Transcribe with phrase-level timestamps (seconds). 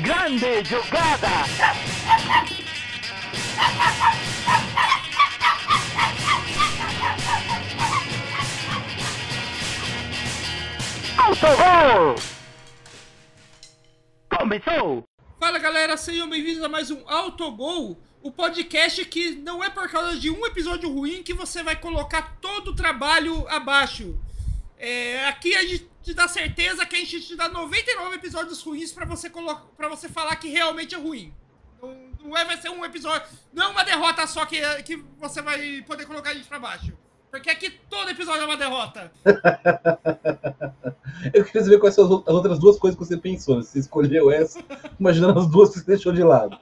[0.00, 1.28] Grande jogada!
[11.18, 12.14] Autogol!
[14.30, 15.04] Começou!
[15.38, 20.18] Fala galera, sejam bem-vindos a mais um Autogol, o podcast que não é por causa
[20.18, 24.18] de um episódio ruim que você vai colocar todo o trabalho abaixo.
[24.84, 28.90] É, aqui a gente te dá certeza que a gente te dá 99 episódios ruins
[28.90, 29.30] pra você,
[29.76, 31.32] pra você falar que realmente é ruim.
[31.80, 33.28] Não, não é, vai ser um episódio.
[33.52, 36.92] Não é uma derrota só que, que você vai poder colocar a gente pra baixo.
[37.30, 39.12] Porque aqui todo episódio é uma derrota.
[41.32, 43.62] Eu queria saber quais são as outras duas coisas que você pensou.
[43.62, 44.58] Você escolheu essa,
[44.98, 46.58] imaginando as duas que você deixou de lado.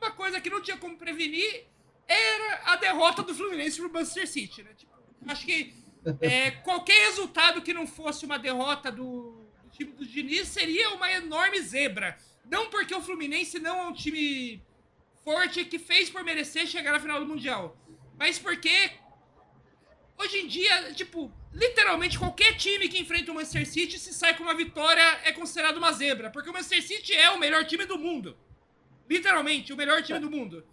[0.00, 1.66] Uma coisa que não tinha como prevenir
[2.08, 4.70] era a derrota do Fluminense pro Manchester City, né?
[4.74, 4.94] Tipo,
[5.28, 5.84] acho que
[6.20, 11.10] é, qualquer resultado que não fosse uma derrota do, do time do Diniz seria uma
[11.10, 12.16] enorme zebra.
[12.44, 14.62] Não porque o Fluminense não é um time
[15.24, 17.76] forte que fez por merecer chegar na final do Mundial
[18.18, 18.92] mas porque
[20.18, 24.42] hoje em dia, tipo, literalmente qualquer time que enfrenta o Manchester City se sai com
[24.42, 27.98] uma vitória é considerado uma zebra, porque o Manchester City é o melhor time do
[27.98, 28.36] mundo.
[29.08, 30.66] Literalmente, o melhor time do mundo.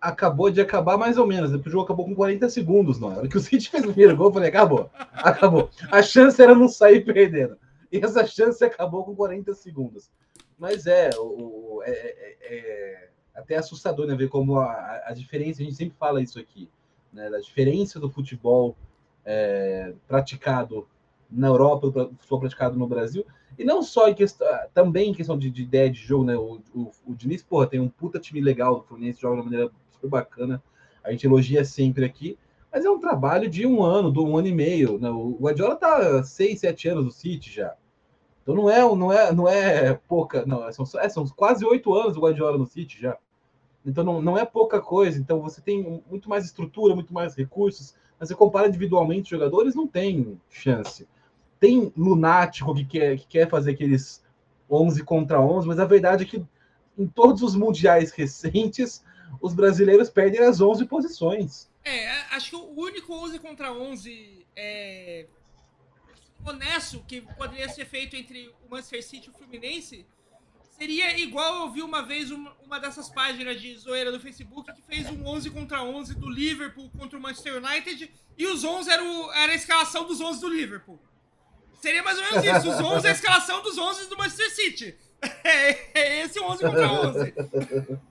[0.00, 1.52] Acabou de acabar mais ou menos.
[1.52, 3.08] O jogo acabou com 40 segundos, não.
[3.08, 4.90] hora que o City fez o primeiro gol, eu falei, acabou.
[5.12, 5.68] Acabou.
[5.90, 7.58] A chance era não sair perdendo.
[7.92, 10.10] E essa chance acabou com 40 segundos.
[10.58, 14.14] Mas é, o, é, é, é até assustador, né?
[14.14, 16.68] Ver como a, a diferença, a gente sempre fala isso aqui,
[17.12, 17.28] né?
[17.30, 18.76] Da diferença do futebol
[19.24, 20.86] é, praticado
[21.30, 23.24] na Europa, do futebol praticado no Brasil,
[23.58, 26.36] e não só em questão, também em questão de, de ideia de jogo, né?
[26.36, 29.50] O, o, o Diniz, porra, tem um puta time legal, o Fluminense joga de uma
[29.50, 30.62] maneira super bacana,
[31.04, 32.38] a gente elogia sempre aqui,
[32.72, 35.10] mas é um trabalho de um ano, de um ano e meio, né?
[35.10, 37.74] O Guardiola tá seis, sete anos no City já.
[38.42, 42.14] Então não é, não é, não é pouca, não, são, é, são quase oito anos
[42.14, 43.16] do Guardiola no City já.
[43.84, 45.18] Então não, não é pouca coisa.
[45.18, 47.94] Então você tem muito mais estrutura, muito mais recursos.
[48.18, 51.08] Mas você compara individualmente os jogadores, não tem chance.
[51.58, 54.22] Tem lunático que quer, que quer fazer aqueles
[54.70, 56.44] 11 contra 11, mas a verdade é que
[56.96, 59.02] em todos os mundiais recentes,
[59.40, 61.68] os brasileiros perdem as 11 posições.
[61.84, 65.26] É, acho que o único 11 contra 11 é,
[66.44, 70.06] honesto que poderia ser feito entre o Manchester City e o Fluminense
[70.80, 74.80] Seria igual eu vi uma vez uma, uma dessas páginas de zoeira do Facebook que
[74.80, 79.04] fez um 11 contra 11 do Liverpool contra o Manchester United e os 11 era,
[79.04, 80.98] o, era a escalação dos 11 do Liverpool.
[81.82, 82.70] Seria mais ou menos isso.
[82.70, 84.96] Os 11 é a escalação dos 11 do Manchester City.
[85.44, 87.34] É, é esse 11 contra 11.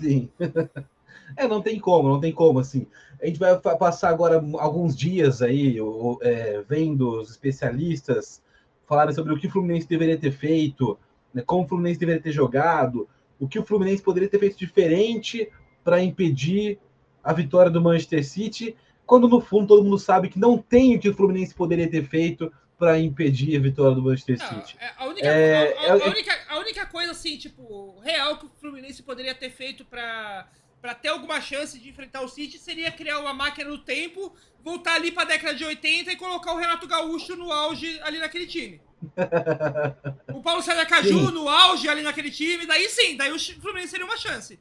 [0.00, 0.30] Sim.
[1.36, 2.88] É, não tem como, não tem como, assim.
[3.22, 5.76] A gente vai passar agora alguns dias aí
[6.22, 8.42] é, vendo os especialistas
[8.84, 10.98] falarem sobre o que o Fluminense deveria ter feito,
[11.32, 15.48] né, como o Fluminense deveria ter jogado, o que o Fluminense poderia ter feito diferente
[15.84, 16.80] para impedir
[17.22, 18.74] a vitória do Manchester City,
[19.06, 22.04] quando no fundo todo mundo sabe que não tem o que o Fluminense poderia ter
[22.08, 24.74] feito para impedir a vitória do Manchester City.
[24.80, 28.46] É, a, única, é, a, a, a, única, a única coisa, assim, tipo, real que
[28.46, 30.48] o Fluminense poderia ter feito para
[30.80, 34.94] para ter alguma chance de enfrentar o City seria criar uma máquina do tempo, voltar
[34.94, 38.46] ali para a década de 80 e colocar o Renato Gaúcho no auge ali naquele
[38.46, 38.80] time.
[40.32, 41.34] o Paulo César Caju sim.
[41.34, 44.58] no auge ali naquele time, daí sim, daí o Fluminense seria uma chance.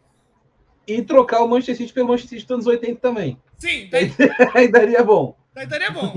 [0.86, 3.42] E trocar o Manchester City pelo Manchester City dos anos 80 também.
[3.58, 4.12] Sim, daí...
[4.54, 5.39] aí daria bom.
[5.54, 6.14] Daí daria bom.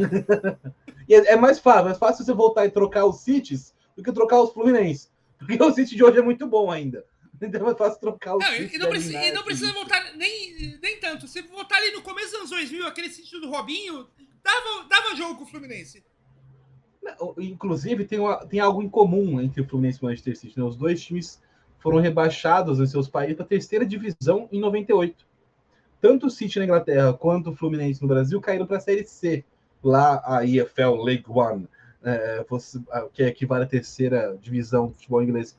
[1.09, 4.13] e é, é, mais fácil, mais fácil você voltar e trocar os Cities do que
[4.13, 5.09] trocar os Fluminense.
[5.39, 7.05] Porque o City de hoje é muito bom ainda.
[7.41, 10.79] Então é mais fácil trocar os não, e não, precisa, e não precisa voltar nem,
[10.81, 11.27] nem tanto.
[11.27, 14.07] Se voltar ali no começo dos anos 2000, aquele City do Robinho,
[14.43, 16.05] dava, dava jogo com o Fluminense.
[17.39, 20.57] Inclusive, tem, uma, tem algo em comum entre o Fluminense e o Manchester City.
[20.57, 20.65] Né?
[20.65, 21.43] Os dois times
[21.81, 25.27] foram rebaixados em seus países para a terceira divisão em 98.
[26.03, 29.45] Tanto o City na Inglaterra quanto o Fluminense no Brasil caíram para a Série C,
[29.81, 31.69] lá a EFL League One,
[32.03, 32.45] é,
[33.15, 35.57] que equivale à terceira divisão do futebol inglês.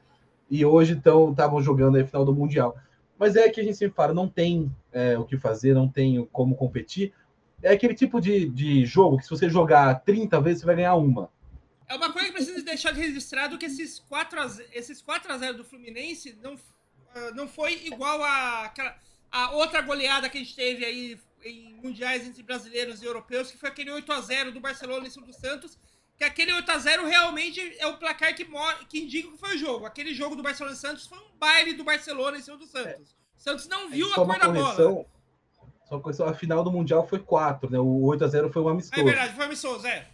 [0.51, 2.78] E hoje estavam jogando a final do Mundial.
[3.18, 6.28] Mas é que a gente sempre fala, não tem é, o que fazer, não tem
[6.30, 7.13] como competir.
[7.62, 10.95] É aquele tipo de, de jogo que se você jogar 30 vezes, você vai ganhar
[10.95, 11.30] uma.
[11.88, 15.57] É uma coisa que precisa deixar registrado que esses 4 a, esses 4 a 0
[15.60, 18.74] do Fluminense não, uh, não foi igual a,
[19.33, 23.57] a outra goleada que a gente teve aí em mundiais entre brasileiros e europeus, que
[23.57, 25.77] foi aquele 8 a 0 do Barcelona em cima do Santos,
[26.15, 28.47] que aquele 8 a 0 realmente é o placar que,
[28.88, 29.88] que indica que foi o jogo.
[29.88, 33.15] Aquele jogo do Barcelona e Santos foi um baile do Barcelona em cima do Santos.
[33.18, 33.24] É.
[33.35, 35.06] Santos não viu a cor da bola.
[35.89, 37.80] Só que a final do Mundial foi 4, né?
[37.80, 39.01] O 8x0 foi um amistoso.
[39.01, 40.07] É verdade, foi amistoso, é.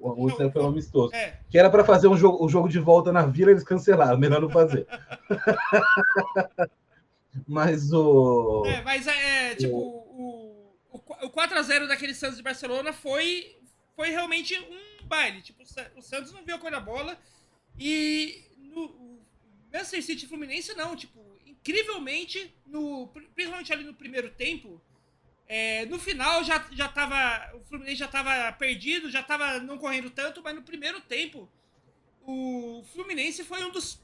[0.00, 1.14] O 8x0 foi um amistoso.
[1.14, 1.38] É.
[1.50, 4.16] Que era para fazer um jogo, o jogo de volta na vila, eles cancelaram.
[4.18, 4.86] Melhor não fazer.
[7.46, 8.64] mas o.
[8.66, 13.56] É, mas é, tipo, o, o, o 4x0 daquele Santos de Barcelona foi,
[13.96, 15.42] foi realmente um baile.
[15.42, 15.62] Tipo,
[15.96, 17.18] o Santos não viu a cor da bola.
[17.78, 19.22] E no o
[19.72, 24.80] Manchester City e Fluminense não, tipo, incrivelmente, no, principalmente ali no primeiro tempo,
[25.46, 27.56] é, no final já, já tava.
[27.56, 31.48] O Fluminense já tava perdido, já tava não correndo tanto, mas no primeiro tempo
[32.24, 34.00] o Fluminense foi um dos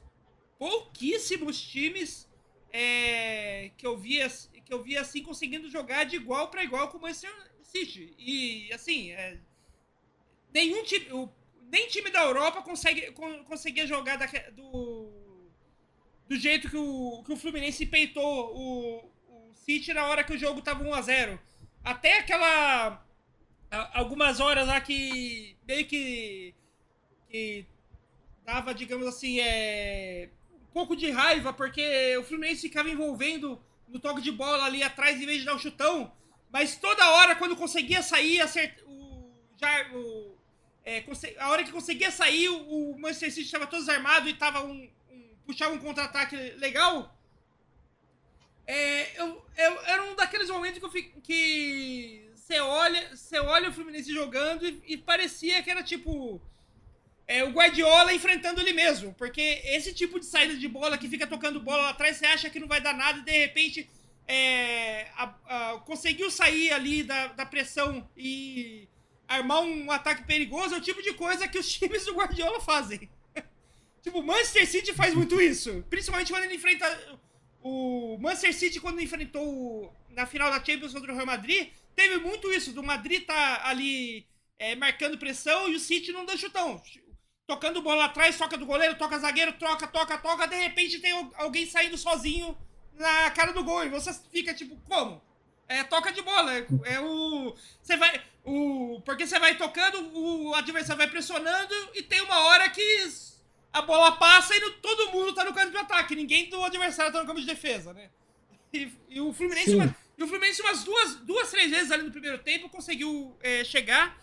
[0.57, 2.28] pouquíssimos times
[2.71, 4.27] é, que eu via
[4.65, 8.13] que eu via assim conseguindo jogar de igual para igual com o Manchester City.
[8.17, 9.39] E assim, é,
[10.53, 11.29] nenhum time, o,
[11.71, 13.11] nem time da Europa consegue
[13.47, 15.19] conseguia jogar da, do
[16.29, 20.37] do jeito que o, que o Fluminense peitou o, o City na hora que o
[20.37, 21.39] jogo tava 1 a 0
[21.83, 23.03] Até aquela.
[23.93, 26.53] Algumas horas lá que meio que.
[27.27, 27.65] que
[28.45, 30.29] dava, digamos assim, é,
[30.69, 35.21] um pouco de raiva, porque o Fluminense ficava envolvendo no toque de bola ali atrás
[35.21, 36.11] em vez de dar o um chutão.
[36.51, 38.79] Mas toda hora, quando conseguia sair, acert...
[38.85, 40.35] o, já, o,
[40.85, 41.03] é,
[41.39, 44.89] a hora que conseguia sair, o Manchester City estava todo desarmado e estava um,
[45.45, 47.15] puxar um contra-ataque legal,
[48.65, 54.13] é, eu, eu, era um daqueles momentos que que você olha, você olha o Fluminense
[54.13, 56.39] jogando e, e parecia que era tipo
[57.29, 61.27] é, o Guardiola enfrentando ele mesmo, porque esse tipo de saída de bola que fica
[61.27, 63.87] tocando bola lá atrás, você acha que não vai dar nada e de repente
[64.27, 68.87] é, a, a, conseguiu sair ali da, da pressão e
[69.27, 73.07] armar um ataque perigoso, é o tipo de coisa que os times do Guardiola fazem.
[74.01, 75.85] Tipo, o Manchester City faz muito isso.
[75.89, 77.19] Principalmente quando ele enfrenta.
[77.61, 81.67] O Manchester City, quando enfrentou na final da Champions contra o Real Madrid,
[81.97, 82.71] teve muito isso.
[82.71, 84.25] Do Madrid tá ali
[84.57, 86.81] é, marcando pressão e o City não dá chutão.
[87.49, 90.45] Tocando bola atrás, toca do goleiro, toca zagueiro, troca, toca, toca.
[90.45, 92.55] De repente tem alguém saindo sozinho
[92.93, 93.83] na cara do gol.
[93.83, 95.19] E você fica tipo, como?
[95.67, 96.53] É toca de bola.
[96.53, 97.55] É, é o.
[97.81, 98.21] Você vai.
[98.45, 103.07] O, porque você vai tocando, o adversário vai pressionando e tem uma hora que
[103.73, 106.15] a bola passa e no, todo mundo tá no campo de ataque.
[106.15, 108.11] Ninguém do adversário tá no campo de defesa, né?
[108.71, 112.11] E, e o Fluminense, uma, e o Fluminense umas duas, duas, três vezes ali no
[112.11, 114.15] primeiro tempo conseguiu é, chegar.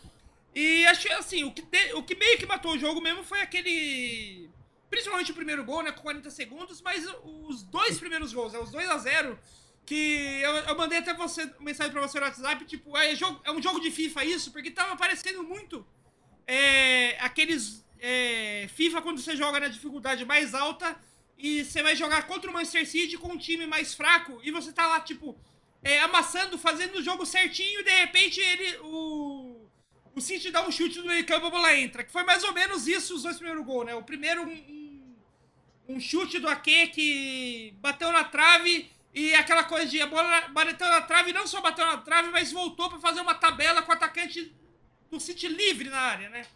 [0.56, 3.42] E achei assim, o que, te, o que meio que matou o jogo mesmo foi
[3.42, 4.48] aquele.
[4.88, 5.92] Principalmente o primeiro gol, né?
[5.92, 9.38] Com 40 segundos, mas os dois primeiros gols, né, os 2 a 0
[9.84, 13.52] que eu, eu mandei até você mensagem pra você no WhatsApp, tipo, é, jogo, é
[13.52, 15.86] um jogo de FIFA isso, porque tava parecendo muito
[16.46, 20.98] é, aqueles é, FIFA quando você joga na dificuldade mais alta
[21.36, 24.72] e você vai jogar contra o Manchester City com um time mais fraco e você
[24.72, 25.38] tá lá, tipo,
[25.84, 28.78] é, amassando, fazendo o jogo certinho e de repente ele.
[28.78, 29.65] O,
[30.16, 32.02] o City dá um chute no meio campo, a bola entra.
[32.02, 33.94] Que foi mais ou menos isso os dois primeiros gols, né?
[33.94, 35.16] O primeiro, um, um,
[35.90, 40.88] um chute do Ake que bateu na trave e aquela coisa de a bola bateu
[40.88, 43.94] na trave, não só bateu na trave, mas voltou para fazer uma tabela com o
[43.94, 44.54] atacante
[45.10, 46.46] do City livre na área, né?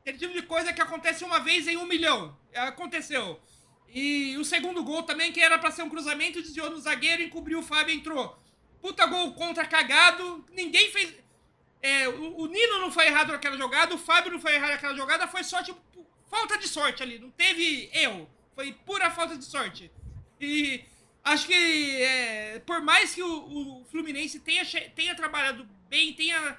[0.00, 2.38] Aquele tipo de coisa que acontece uma vez em um milhão.
[2.54, 3.40] Aconteceu.
[3.88, 7.58] E o segundo gol também, que era para ser um cruzamento, desviou no zagueiro, encobriu
[7.58, 8.38] o Fábio entrou.
[8.80, 10.44] Puta gol contra cagado.
[10.52, 11.14] Ninguém fez.
[11.80, 14.96] É, o, o, Nino não foi errado naquela jogada, o Fábio não foi errado naquela
[14.96, 15.80] jogada, foi só tipo
[16.28, 17.18] falta de sorte ali.
[17.18, 18.28] Não teve erro.
[18.54, 19.90] Foi pura falta de sorte.
[20.40, 20.84] E
[21.24, 24.64] acho que é, por mais que o, o Fluminense tenha,
[24.94, 26.58] tenha trabalhado bem, tenha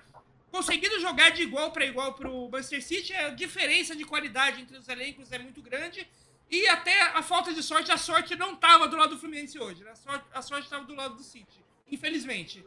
[0.51, 4.77] conseguindo jogar de igual para igual para o Manchester City, a diferença de qualidade entre
[4.77, 6.07] os elencos é muito grande.
[6.49, 9.83] E até a falta de sorte, a sorte não estava do lado do Fluminense hoje.
[9.83, 9.93] Né?
[10.33, 12.65] A sorte estava do lado do City, infelizmente.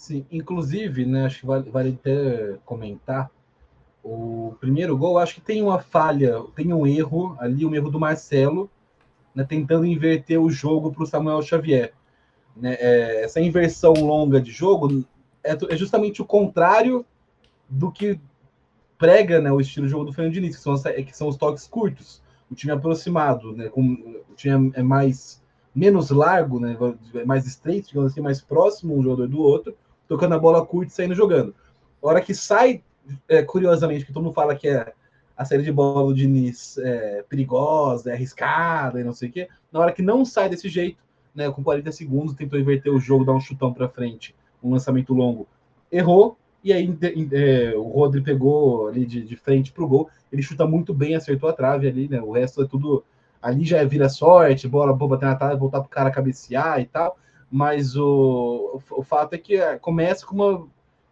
[0.00, 3.30] Sim, inclusive, né, acho que vale, vale até comentar.
[4.02, 8.00] O primeiro gol, acho que tem uma falha, tem um erro ali, um erro do
[8.00, 8.70] Marcelo,
[9.34, 11.92] né, tentando inverter o jogo para o Samuel Xavier.
[12.56, 15.04] Né, é, essa inversão longa de jogo
[15.44, 17.04] é, é justamente o contrário
[17.68, 18.18] do que
[18.96, 21.66] prega né, o estilo de jogo do Fernando Diniz, que são, que são os toques
[21.66, 23.82] curtos, o time aproximado, né, com,
[24.30, 25.42] o time é mais
[25.74, 26.74] menos largo, né,
[27.26, 29.76] mais estreito, digamos assim, mais próximo um jogador do outro,
[30.10, 31.54] tocando a bola curta e saindo jogando.
[32.02, 32.82] A hora que sai,
[33.28, 34.92] é, curiosamente, que todo mundo fala que é
[35.36, 39.48] a saída de bola do Diniz é perigosa, é arriscada e não sei o quê,
[39.70, 40.98] na hora que não sai desse jeito,
[41.32, 45.14] né, com 40 segundos, tentou inverter o jogo, dar um chutão para frente, um lançamento
[45.14, 45.46] longo,
[45.92, 46.92] errou, e aí
[47.32, 50.10] é, o Rodri pegou ali de, de frente para o gol.
[50.30, 52.20] Ele chuta muito bem, acertou a trave ali, né?
[52.20, 53.02] O resto é tudo.
[53.40, 56.84] Ali já vira sorte, bola boa bater na trave, voltar para o cara cabecear e
[56.84, 57.16] tal.
[57.50, 60.68] Mas o, o, fato é que é, começa com, uma,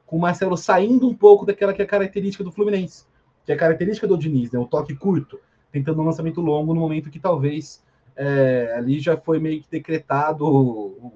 [0.06, 3.04] com o Marcelo saindo um pouco daquela que é característica do Fluminense,
[3.44, 4.58] que é a característica do Diniz, né?
[4.58, 5.40] O toque curto,
[5.72, 7.82] tentando um lançamento longo no momento que talvez
[8.14, 11.12] é, ali já foi meio que decretado o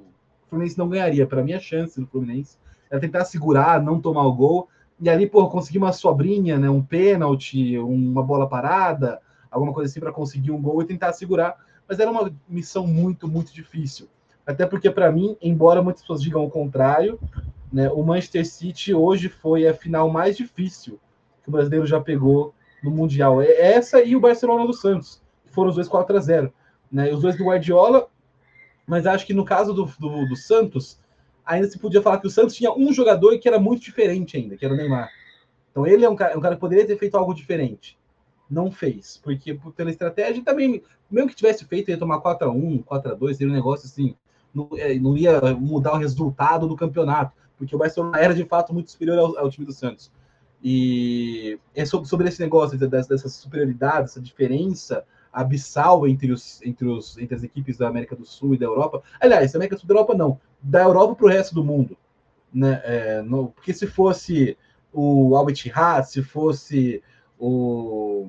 [0.49, 1.27] Fluminense não ganharia.
[1.27, 2.59] Para mim, a chance do Fluminense
[2.91, 4.69] era tentar segurar, não tomar o gol,
[5.01, 9.99] e ali, pô, conseguir uma sobrinha, né, um pênalti, uma bola parada, alguma coisa assim
[9.99, 11.57] para conseguir um gol e tentar segurar.
[11.89, 14.09] Mas era uma missão muito, muito difícil.
[14.47, 17.19] Até porque, para mim, embora muitas pessoas digam o contrário,
[17.73, 20.99] né, o Manchester City hoje foi a final mais difícil
[21.43, 23.41] que o brasileiro já pegou no Mundial.
[23.41, 26.53] É essa e o Barcelona do Santos, que foram os dois 4 a 0
[26.91, 27.11] né?
[27.13, 28.09] Os dois do Guardiola,
[28.87, 31.01] mas acho que no caso do, do, do, Santos,
[31.45, 34.57] ainda se podia falar que o Santos tinha um jogador que era muito diferente ainda,
[34.57, 35.11] que era o Neymar.
[35.71, 37.99] Então ele é um cara, um cara que poderia ter feito algo diferente.
[38.51, 43.51] Não fez, porque pela estratégia também, mesmo que tivesse feito, ia tomar 4x1, 4x2, seria
[43.51, 44.15] um negócio assim,
[44.55, 48.73] não, é, não, ia mudar o resultado do campeonato, porque o Barcelona era de fato
[48.73, 50.11] muito superior ao, ao time do Santos.
[50.63, 57.19] E é sobre, sobre esse negócio dessa, superioridade, essa diferença abissal entre, os, entre, os,
[57.19, 59.03] entre as equipes da América do Sul e da Europa.
[59.21, 61.65] Aliás, da América do Sul e da Europa não, da Europa para o resto do
[61.65, 61.97] mundo.
[62.53, 62.81] Né?
[62.85, 64.57] É, no, porque se fosse
[64.93, 67.03] o Al Ittihad, se fosse
[67.39, 68.29] o,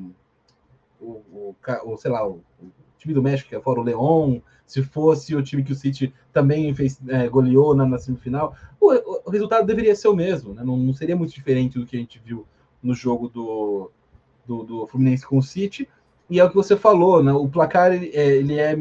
[0.99, 2.41] o, o, o sei lá, o,
[3.03, 6.13] time do México, que é fora o León, se fosse o time que o City
[6.31, 8.91] também fez, é, goleou na, na semifinal, o,
[9.27, 10.63] o, resultado deveria ser o mesmo, né?
[10.63, 12.45] não, não, seria muito diferente do que a gente viu
[12.81, 13.91] no jogo do,
[14.45, 15.87] do, do Fluminense com o City,
[16.29, 17.33] e é o que você falou, né?
[17.33, 18.77] O placar ele é, ele é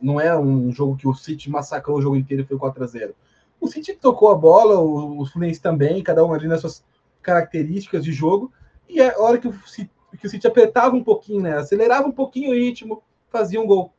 [0.00, 2.86] não é um jogo que o City massacrou o jogo inteiro e foi 4 a
[2.86, 3.14] 0.
[3.60, 6.84] O City tocou a bola, o, o Fluminense também, cada um ali nas suas
[7.22, 8.52] características de jogo.
[8.88, 11.56] E é hora que o, City, que o City apertava um pouquinho, né?
[11.56, 13.02] Acelerava um pouquinho o ritmo,
[13.36, 13.92] fazia um gol.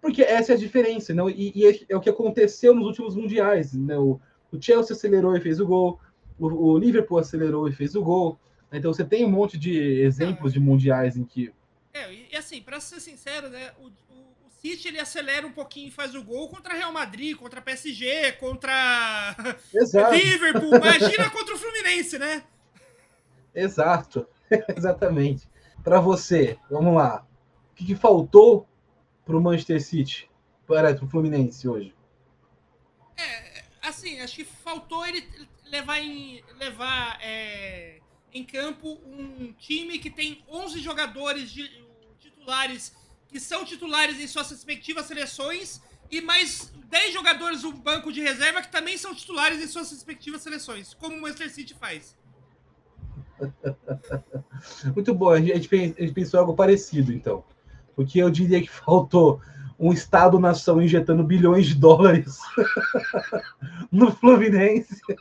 [0.00, 1.28] Porque essa é a diferença, não?
[1.28, 3.98] E, e é, é, o que aconteceu nos últimos mundiais, né?
[3.98, 4.20] O,
[4.52, 5.98] o Chelsea acelerou e fez o gol,
[6.38, 8.38] o, o Liverpool acelerou e fez o gol.
[8.72, 11.52] Então você tem um monte de exemplos de mundiais em que
[11.96, 15.90] é, e, assim, pra ser sincero, né, o, o, City ele acelera um pouquinho e
[15.90, 19.34] faz o gol contra Real Madrid, contra PSG, contra
[20.12, 22.42] Liverpool, imagina contra o Fluminense, né?
[23.54, 24.28] Exato,
[24.76, 25.48] exatamente.
[25.82, 27.26] Para você, vamos lá,
[27.76, 28.66] que, que faltou
[29.24, 30.28] pro Manchester City,
[30.66, 31.94] para o Fluminense hoje?
[33.16, 35.28] É, assim, acho que faltou ele
[35.66, 38.00] levar em levar é,
[38.32, 41.84] em campo um time que tem 11 jogadores de
[42.18, 42.94] titulares
[43.28, 48.62] que são titulares em suas respectivas seleções e mais 10 jogadores do banco de reserva
[48.62, 52.16] que também são titulares em suas respectivas seleções, como o Manchester City faz.
[54.94, 57.44] Muito bom, a gente, a gente pensou algo parecido, então.
[57.96, 59.40] Porque eu diria que faltou
[59.78, 62.38] um Estado-nação injetando bilhões de dólares
[63.90, 65.00] no Fluminense.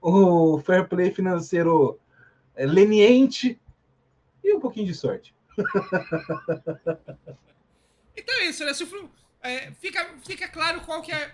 [0.00, 2.00] o fair play financeiro
[2.54, 3.60] é, leniente
[4.42, 5.34] e um pouquinho de sorte.
[8.16, 8.72] então é isso, né?
[8.72, 9.10] O
[9.46, 11.32] é, fica, fica claro qual que é,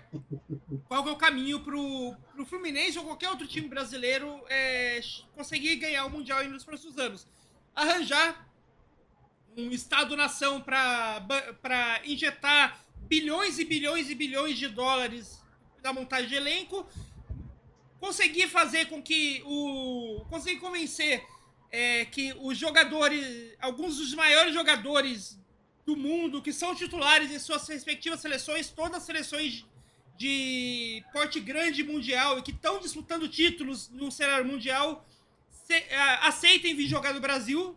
[0.87, 4.99] qual que é o caminho pro, pro Fluminense ou qualquer outro time brasileiro é,
[5.35, 7.27] conseguir ganhar o Mundial nos próximos anos.
[7.75, 8.47] Arranjar
[9.57, 15.41] um Estado-nação para injetar bilhões e bilhões e bilhões de dólares
[15.83, 16.87] na montagem de elenco,
[17.99, 20.25] conseguir fazer com que o.
[20.29, 21.23] conseguir convencer
[21.71, 25.39] é, que os jogadores, alguns dos maiores jogadores
[25.85, 29.65] do mundo, que são titulares em suas respectivas seleções, todas as seleções
[30.17, 35.05] de porte grande mundial e que estão disputando títulos no cenário mundial,
[36.21, 37.75] aceitem vir jogar no Brasil.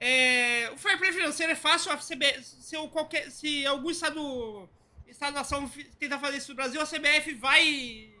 [0.00, 1.92] É, o fair play financeiro é fácil.
[1.92, 4.68] A CB, se, qualquer, se algum estado,
[5.06, 8.12] estado nação tentar fazer isso no Brasil, a CBF vai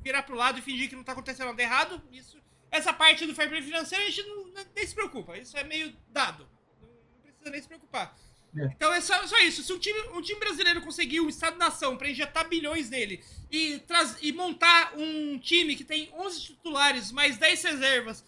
[0.00, 2.02] virar pro lado e fingir que não está acontecendo nada errado.
[2.10, 5.36] Isso essa parte do fair play financeiro a gente não, nem se preocupa.
[5.36, 6.48] Isso é meio dado.
[6.80, 6.88] Não,
[7.22, 8.16] precisa nem se preocupar.
[8.56, 8.64] É.
[8.66, 9.62] Então é só, só, isso.
[9.62, 14.16] Se um time, um time brasileiro conseguir um Estado-nação para injetar bilhões nele e, traz,
[14.20, 18.24] e montar um time que tem 11 titulares mais 10 reservas,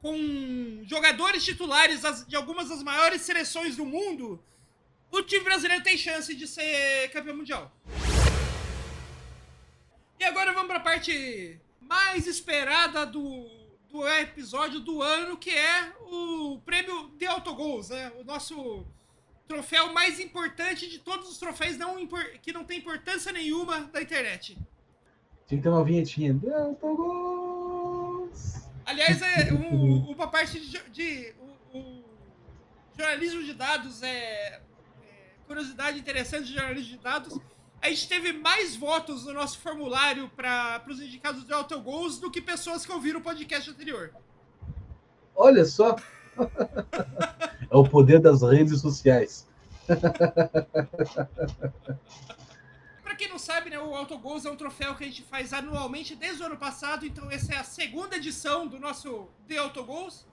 [0.00, 4.42] com jogadores titulares de algumas das maiores seleções do mundo,
[5.10, 7.70] o time brasileiro tem chance de ser campeão mundial.
[10.18, 15.92] E agora vamos para a parte mais esperada do do episódio do ano, que é
[16.02, 18.12] o prêmio de autogols, né?
[18.20, 18.86] O nosso
[19.48, 21.96] troféu mais importante de todos os troféus não
[22.40, 24.56] que não tem importância nenhuma da internet.
[25.46, 27.39] Tinha que ter uma vinhetinha de autogols.
[28.90, 31.32] Aliás, é, um, uma parte de, de
[31.72, 32.04] o, o,
[32.98, 34.60] jornalismo de dados é, é,
[35.46, 37.40] curiosidade interessante de jornalismo de dados
[37.82, 42.42] a gente teve mais votos no nosso formulário para os indicados de autogols do que
[42.42, 44.12] pessoas que ouviram o podcast anterior.
[45.34, 45.96] Olha só.
[47.70, 49.48] é o poder das redes sociais.
[53.10, 56.14] Para quem não sabe, né, o Autogols é um troféu que a gente faz anualmente
[56.14, 60.28] desde o ano passado, então essa é a segunda edição do nosso The Autogols,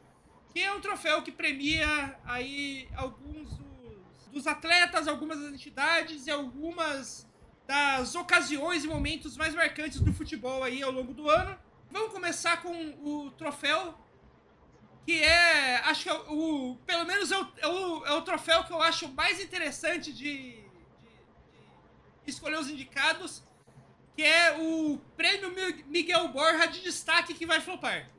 [0.53, 6.29] que é um troféu que premia aí alguns dos, dos atletas, algumas das entidades e
[6.29, 7.27] algumas
[7.65, 11.57] das ocasiões e momentos mais marcantes do futebol aí ao longo do ano.
[11.89, 13.97] Vamos começar com o troféu
[15.03, 18.63] que é, acho que é o, pelo menos é o, é o, é o troféu
[18.65, 20.66] que eu acho mais interessante de,
[22.29, 23.43] escolher os indicados,
[24.15, 25.53] que é o Prêmio
[25.87, 28.09] Miguel Borja de destaque que vai flopar.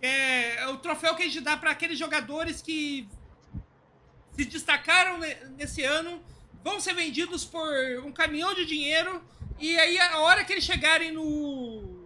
[0.00, 3.08] É, é o troféu que a gente dá para aqueles jogadores que
[4.32, 5.18] se destacaram
[5.56, 6.22] nesse ano,
[6.62, 7.68] vão ser vendidos por
[8.04, 9.22] um caminhão de dinheiro,
[9.58, 11.98] e aí a hora que eles chegarem no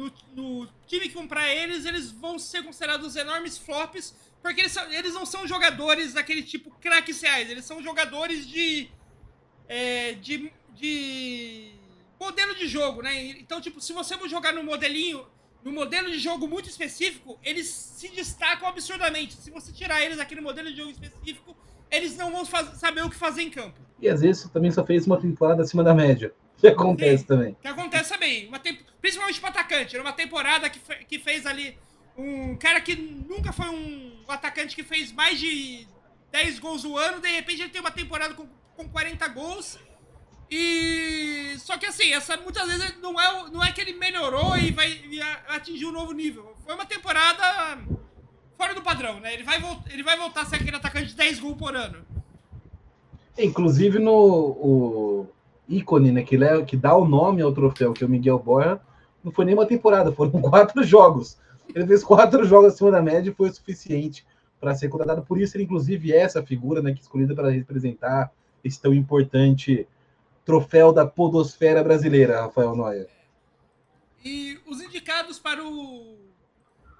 [0.00, 4.90] no, no time que comprar eles, eles vão ser considerados enormes flops, porque eles, são,
[4.90, 8.88] eles não são jogadores daquele tipo craques reais, eles são jogadores de,
[9.68, 11.72] é, de, de
[12.18, 13.22] modelo de jogo, né?
[13.38, 15.26] Então, tipo, se você for jogar no modelinho,
[15.64, 19.34] no modelo de jogo muito específico, eles se destacam absurdamente.
[19.36, 21.56] Se você tirar eles daquele modelo de jogo específico,
[21.90, 23.80] eles não vão saber o que fazer em campo.
[24.00, 26.32] E às vezes também só fez uma temporada acima da média.
[26.56, 27.56] Que acontece Sim, também.
[27.60, 28.48] Que acontece também.
[28.48, 28.80] Uma temp...
[29.00, 29.96] Principalmente para atacante.
[29.96, 31.04] Era uma temporada que, fe...
[31.06, 31.76] que fez ali
[32.16, 35.86] um cara que nunca foi um atacante que fez mais de
[36.30, 37.20] 10 gols no ano.
[37.20, 38.46] De repente ele tem uma temporada com,
[38.76, 39.78] com 40 gols.
[40.50, 41.54] E.
[41.58, 44.90] Só que assim, essa muitas vezes não é, não é que ele melhorou e vai
[44.90, 46.54] e atingir um novo nível.
[46.64, 47.78] Foi uma temporada
[48.56, 49.34] fora do padrão, né?
[49.34, 51.98] Ele vai, ele vai voltar a ser aquele atacante de 10 gols por ano.
[53.38, 54.12] Inclusive no.
[54.12, 55.26] O
[55.70, 58.80] ícone, né, que, leva, que dá o nome ao troféu, que é o Miguel Borja,
[59.22, 61.38] não foi nem uma temporada, foram quatro jogos.
[61.72, 64.26] Ele fez quatro jogos acima da média e foi o suficiente
[64.60, 65.22] para ser contratado.
[65.22, 68.32] Por isso, ele, inclusive, é essa figura né, que é escolhida para representar
[68.64, 69.86] esse tão importante
[70.50, 73.08] troféu da podosfera brasileira, Rafael Noia.
[74.24, 76.18] E os indicados para o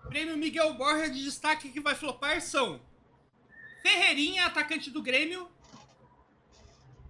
[0.08, 2.80] prêmio Miguel Borja de destaque que vai flopar são
[3.82, 5.48] Ferreirinha, atacante do Grêmio,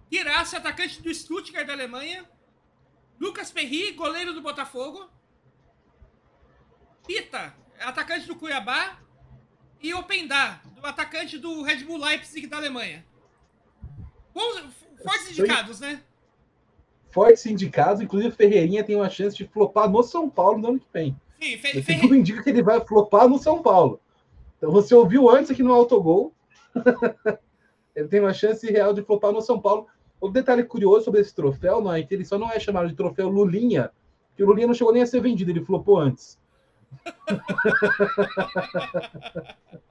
[0.09, 2.27] Hirassi, atacante do Stuttgart da Alemanha.
[3.19, 5.07] Lucas Perry, goleiro do Botafogo.
[7.05, 8.99] Pita, atacante do Cuiabá.
[9.79, 13.05] E Opendá, do atacante do Red Bull Leipzig da Alemanha.
[14.33, 14.63] Bons,
[15.03, 16.03] fortes indicados, né?
[17.11, 20.87] Fortes indicados, inclusive Ferreirinha tem uma chance de flopar no São Paulo no ano que
[20.93, 21.15] vem.
[21.39, 22.01] Sim, Fe Ferre...
[22.01, 23.99] Tudo indica que ele vai flopar no São Paulo.
[24.57, 26.33] Então você ouviu antes aqui no Autogol.
[27.95, 29.87] ele tem uma chance real de flopar no São Paulo.
[30.19, 32.95] O detalhe curioso sobre esse troféu não é que ele só não é chamado de
[32.95, 33.89] troféu Lulinha,
[34.35, 36.39] que o Lulinha não chegou nem a ser vendido, ele flopou antes.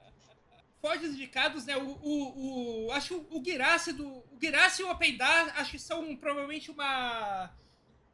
[0.81, 1.77] Fortes indicados, né?
[1.77, 4.07] O, o, o, acho o Guirassi do.
[4.07, 7.51] O Guirassi e o Opendar acho que são provavelmente uma.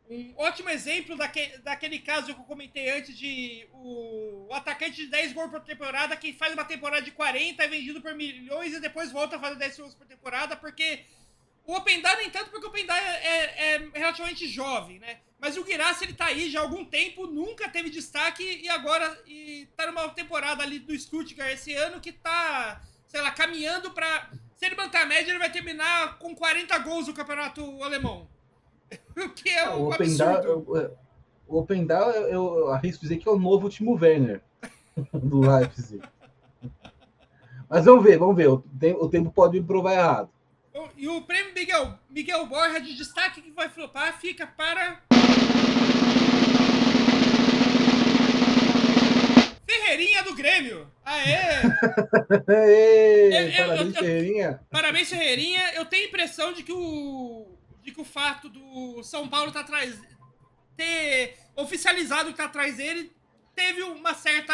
[0.09, 5.07] Um ótimo exemplo daquele, daquele caso que eu comentei antes de o, o atacante de
[5.07, 8.79] 10 gols por temporada que faz uma temporada de 40 é vendido por milhões e
[8.79, 11.03] depois volta a fazer 10 gols por temporada porque
[11.67, 15.17] o Opendar nem tanto, porque o Opendar é, é, é, relativamente jovem, né?
[15.37, 19.21] Mas o Guirassi, ele tá aí já há algum tempo, nunca teve destaque e agora
[19.27, 24.31] e tá numa temporada ali do Stuttgart esse ano que tá, sei lá, caminhando para
[24.55, 28.29] Se ele manter a média, ele vai terminar com 40 gols no campeonato alemão.
[29.17, 33.31] o que é, é um o Opendar, o Opendar, eu, eu arrisco dizer que é
[33.31, 34.41] o novo Timo Werner
[35.13, 36.01] do Leipzig.
[37.69, 38.47] Mas vamos ver, vamos ver.
[38.47, 40.29] O tempo, o tempo pode me provar errado.
[40.95, 45.01] E o prêmio Miguel, Miguel Borja de destaque que vai flopar fica para.
[49.65, 50.91] Ferreirinha do Grêmio!
[51.03, 51.61] Aê!
[52.47, 54.59] Aê eu, parabéns, eu, Ferreirinha!
[54.69, 55.73] Parabéns, Ferreirinha!
[55.73, 57.47] Eu tenho a impressão de que o,
[57.81, 59.99] de que o fato do São Paulo tá atrás,
[60.75, 63.11] ter oficializado que tá atrás dele
[63.57, 64.53] teve uma certa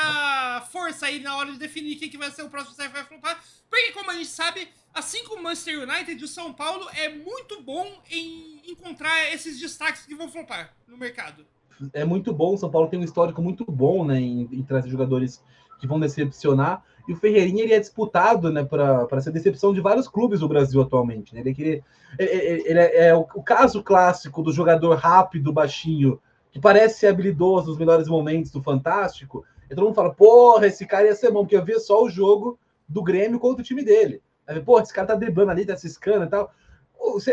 [0.71, 3.37] força aí na hora de definir quem que vai ser o próximo CFF vai flopar.
[3.69, 7.61] Porque, como a gente sabe, assim como o Manchester United, o São Paulo é muito
[7.61, 11.45] bom em encontrar esses destaques que vão flopar no mercado.
[11.91, 14.89] É muito bom, o São Paulo tem um histórico muito bom, né, em, em trazer
[14.89, 15.43] jogadores
[15.81, 16.81] que vão decepcionar.
[17.05, 20.81] E o Ferreirinha ele é disputado, né, para ser decepção de vários clubes do Brasil
[20.81, 21.35] atualmente.
[21.35, 21.41] Né?
[21.41, 21.83] Ele, ele,
[22.17, 26.21] ele, ele é, é o, o, caso clássico do jogador rápido, baixinho,
[26.53, 29.43] que parece ser habilidoso nos melhores momentos do Fantástico.
[29.65, 32.09] E todo mundo fala, porra, esse cara ia ser bom, porque eu vi só o
[32.09, 34.21] jogo do Grêmio contra o time dele.
[34.45, 36.53] Aí, pô, esse cara tá driblando ali, tá ciscando e tal.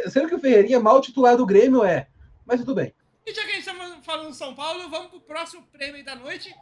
[0.08, 2.08] Sendo que o Ferreirinha é mal titular do Grêmio é.
[2.46, 2.94] Mas tudo bem.
[3.26, 6.16] E já que a gente está falando do São Paulo, vamos pro próximo prêmio da
[6.16, 6.56] noite,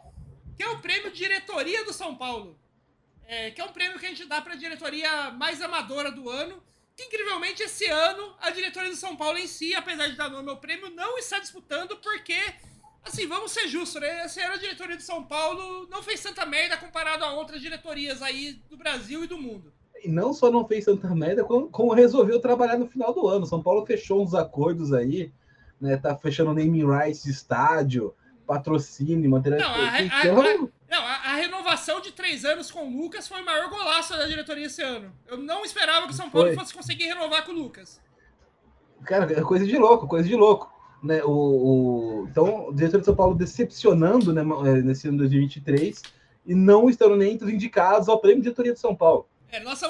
[0.57, 2.59] que é o prêmio Diretoria do São Paulo.
[3.29, 6.29] É, que é um prêmio que a gente dá para a diretoria mais amadora do
[6.29, 6.61] ano.
[6.99, 10.51] Que, incrivelmente, esse ano, a diretoria do São Paulo em si, apesar de dar nome
[10.51, 12.35] ao prêmio, não está disputando porque,
[13.05, 14.27] assim, vamos ser justos, né?
[14.27, 18.21] Esse ano a diretoria do São Paulo não fez tanta merda comparado a outras diretorias
[18.21, 19.73] aí do Brasil e do mundo.
[20.03, 23.47] E não só não fez tanta merda, como, como resolveu trabalhar no final do ano.
[23.47, 25.31] São Paulo fechou uns acordos aí,
[25.81, 25.97] né?
[25.97, 28.13] Tá fechando naming rights de estádio,
[28.45, 29.61] patrocínio, material.
[29.61, 33.42] Não, a, a, a, não, a, a, renovação de três anos com o Lucas foi
[33.42, 35.12] o maior golaço da diretoria esse ano.
[35.27, 36.57] Eu não esperava que o São Paulo foi.
[36.57, 38.01] fosse conseguir renovar com o Lucas.
[39.05, 40.72] Cara, é coisa de louco, coisa de louco.
[41.03, 45.24] Né, o, o, então, o diretor de São Paulo decepcionando né, é, nesse ano de
[45.24, 46.03] 2023
[46.44, 49.29] e não estando nem entre os indicados ao prêmio de diretoria de São Paulo.
[49.51, 49.87] É, nossa,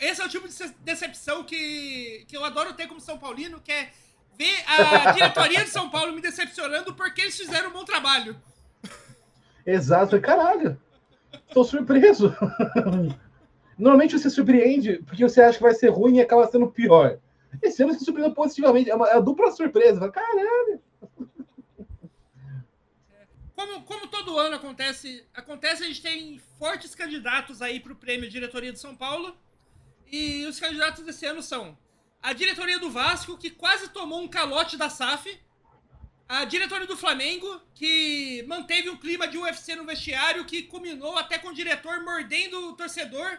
[0.00, 0.54] esse é o tipo de
[0.84, 3.90] decepção que, que eu adoro ter como São Paulino, que é
[4.38, 8.36] ver a diretoria de São Paulo me decepcionando porque eles fizeram um bom trabalho.
[9.66, 10.80] Exato, caralho.
[11.52, 12.32] Tô surpreso.
[13.76, 17.18] Normalmente você surpreende porque você acha que vai ser ruim e acaba sendo pior.
[17.62, 18.90] Esse ano se surpreendeu positivamente.
[18.90, 20.10] É uma, é dupla surpresa.
[20.10, 20.80] Caralho.
[23.54, 28.30] Como, como todo ano acontece, acontece, a gente tem fortes candidatos aí para o prêmio
[28.30, 29.34] Diretoria de São Paulo.
[30.10, 31.76] E os candidatos desse ano são
[32.22, 35.38] a diretoria do Vasco, que quase tomou um calote da SAF,
[36.28, 41.38] a diretoria do Flamengo, que manteve um clima de UFC no vestiário que culminou até
[41.38, 43.38] com o diretor mordendo o torcedor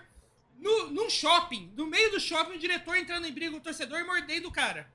[0.58, 1.71] no, num shopping.
[1.76, 4.52] No meio do shopping, o diretor entrando em briga com o torcedor e mordendo o
[4.52, 4.89] cara.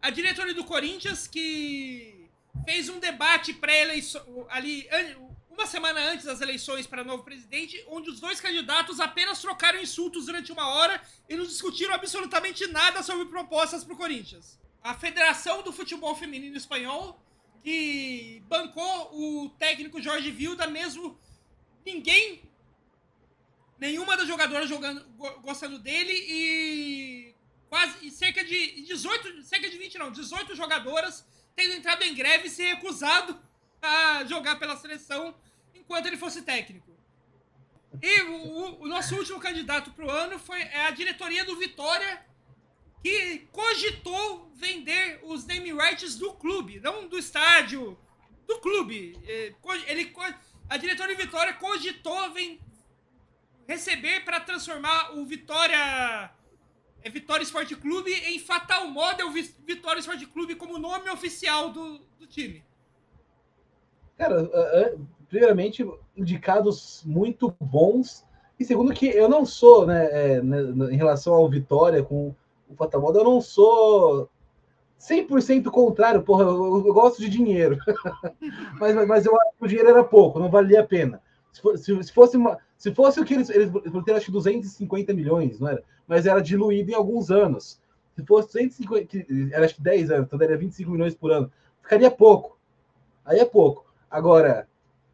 [0.00, 2.28] A diretoria do Corinthians, que
[2.64, 4.88] fez um debate pré-eleição ali
[5.50, 10.26] uma semana antes das eleições para novo presidente, onde os dois candidatos apenas trocaram insultos
[10.26, 15.62] durante uma hora e não discutiram absolutamente nada sobre propostas para o Corinthians a Federação
[15.62, 17.20] do Futebol Feminino Espanhol,
[17.62, 21.18] que bancou o técnico Jorge Vilda, mesmo
[21.84, 22.42] ninguém,
[23.78, 25.04] nenhuma das jogadoras jogando,
[25.42, 27.34] gostando dele e
[27.68, 32.46] quase e cerca de 18, cerca de 20 não, 18 jogadoras tendo entrado em greve
[32.46, 33.38] e se recusado
[33.82, 35.34] a jogar pela seleção
[35.74, 36.88] enquanto ele fosse técnico.
[38.00, 42.24] E o, o nosso último candidato para o ano foi é a diretoria do Vitória,
[43.02, 47.96] que cogitou vender os name rights do clube, não do estádio,
[48.46, 49.18] do clube.
[49.26, 49.54] É,
[49.86, 50.12] ele,
[50.68, 52.60] a diretoria de Vitória cogitou vem,
[53.66, 56.32] receber para transformar o Vitória
[57.02, 62.26] é Vitória Esporte Clube em Fatal Model Vitória Esporte Clube como nome oficial do, do
[62.26, 62.64] time.
[64.16, 64.50] Cara,
[65.28, 68.26] primeiramente, indicados muito bons.
[68.58, 70.58] E segundo que eu não sou, né, é, né
[70.92, 72.34] em relação ao Vitória, com
[72.68, 74.28] o Fatamoda, eu não sou
[75.00, 77.78] 100% contrário, porra, eu, eu, gosto de dinheiro.
[78.78, 81.22] mas, mas eu acho que o dinheiro era pouco, não valia a pena.
[81.52, 83.70] Se, for, se, se fosse, uma, se fosse o que eles, eles
[84.04, 85.82] ter acho que 250 milhões, não era?
[86.06, 87.80] Mas era diluído em alguns anos.
[88.14, 91.50] Se fosse 250, era acho que 10 anos, então daria 25 milhões por ano.
[91.82, 92.58] Ficaria pouco.
[93.24, 93.86] Aí é pouco.
[94.10, 94.68] Agora,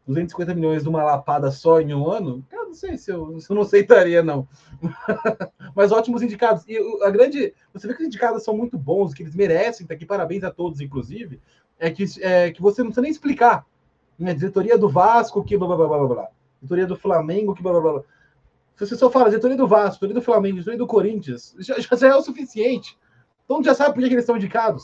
[0.07, 3.49] 250 milhões de uma lapada só em um ano, cara, não sei se eu, se
[3.49, 4.47] eu não aceitaria, não.
[5.75, 6.63] Mas ótimos indicados.
[6.67, 7.53] E a grande.
[7.73, 10.51] Você vê que os indicados são muito bons, que eles merecem, tá aqui, parabéns a
[10.51, 11.41] todos, inclusive.
[11.79, 13.65] É que, é, que você não precisa nem explicar.
[14.17, 14.33] Né?
[14.33, 16.27] Diretoria do Vasco, que blá blá blá blá blá.
[16.61, 18.01] Diretoria do Flamengo, que blá blá blá.
[18.75, 22.07] Se você só fala diretoria do Vasco, diretoria do Flamengo, diretoria do Corinthians, já, já
[22.07, 22.97] é o suficiente.
[23.45, 24.83] Então já sabe por que eles são indicados.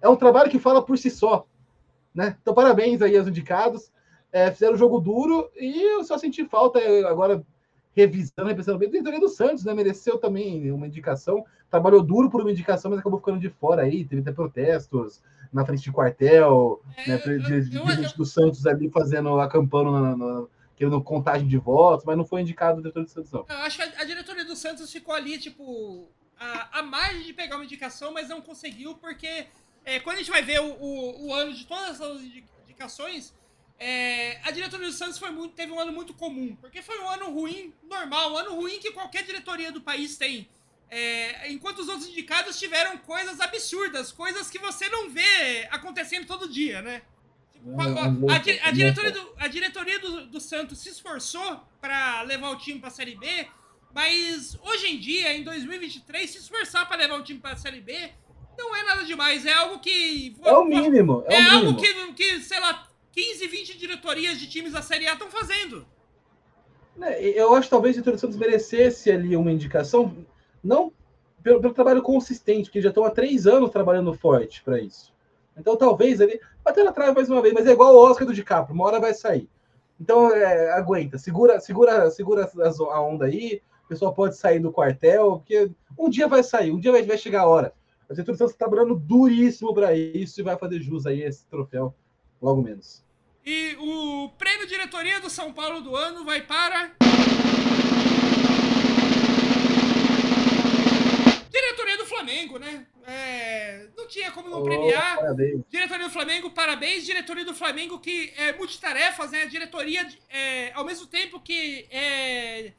[0.00, 1.46] É um trabalho que fala por si só.
[2.14, 2.36] Né?
[2.42, 3.90] Então, parabéns aí aos indicados
[4.32, 7.44] é, fizeram um jogo duro e eu só senti falta agora
[7.94, 9.74] revisando, repensando bem, do do Santos, né?
[9.74, 14.04] Mereceu também uma indicação, trabalhou duro por uma indicação, mas acabou ficando de fora aí,
[14.04, 15.20] teve até protestos
[15.52, 17.18] na frente de quartel, é, né?
[17.18, 22.24] De, de, do Santos ali fazendo, acampando na, na, querendo contagem de votos, mas não
[22.24, 23.44] foi indicado o diretor do Santos, não.
[23.46, 26.08] Eu acho que a, a diretoria do Santos ficou ali, tipo,
[26.40, 29.46] a, a margem de pegar uma indicação, mas não conseguiu, porque
[29.84, 32.22] é, quando a gente vai ver o, o, o ano de todas as
[32.64, 33.34] indicações,
[33.82, 37.08] é, a diretoria do Santos foi muito, teve um ano muito comum, porque foi um
[37.08, 40.48] ano ruim, normal, um ano ruim que qualquer diretoria do país tem.
[40.88, 46.48] É, enquanto os outros indicados tiveram coisas absurdas, coisas que você não vê acontecendo todo
[46.48, 47.02] dia, né?
[47.52, 52.50] Tipo, a, a, a, diretoria, do, a diretoria do, do Santos se esforçou para levar
[52.50, 53.48] o time para a Série B,
[53.92, 57.80] mas hoje em dia, em 2023, se esforçar para levar o time para a Série
[57.80, 58.12] B
[58.56, 60.36] não é nada demais, é algo que.
[60.44, 61.24] É o mínimo.
[61.26, 65.06] É, é o algo que, que, sei lá, 15, 20 diretorias de times da Série
[65.06, 65.86] A estão fazendo.
[67.00, 70.16] É, eu acho que talvez o Santos merecesse ali uma indicação,
[70.62, 70.92] não
[71.42, 75.12] pelo, pelo trabalho consistente, que já estão há três anos trabalhando forte para isso.
[75.56, 78.34] Então talvez ele bater na trave mais uma vez, mas é igual o Oscar do
[78.34, 79.48] DiCaprio, uma hora vai sair.
[80.00, 82.50] Então é, aguenta, segura, segura, segura
[82.90, 83.60] a onda aí.
[83.84, 87.18] O pessoal pode sair do quartel, porque um dia vai sair, um dia vai, vai
[87.18, 87.74] chegar a hora.
[88.08, 91.94] A Getúlio Santos está trabalhando duríssimo para isso e vai fazer jus aí esse troféu
[92.40, 93.01] logo menos.
[93.44, 96.92] E o prêmio diretoria do São Paulo do ano vai para.
[101.50, 102.86] Diretoria do Flamengo, né?
[103.06, 105.16] É, não tinha como não Oh, premiar.
[105.16, 105.60] parabéns.
[105.68, 107.04] Diretoria do Flamengo, parabéns.
[107.04, 109.46] Diretoria do Flamengo que é multitarefas, né?
[109.46, 112.72] Diretoria, é, ao mesmo tempo que é,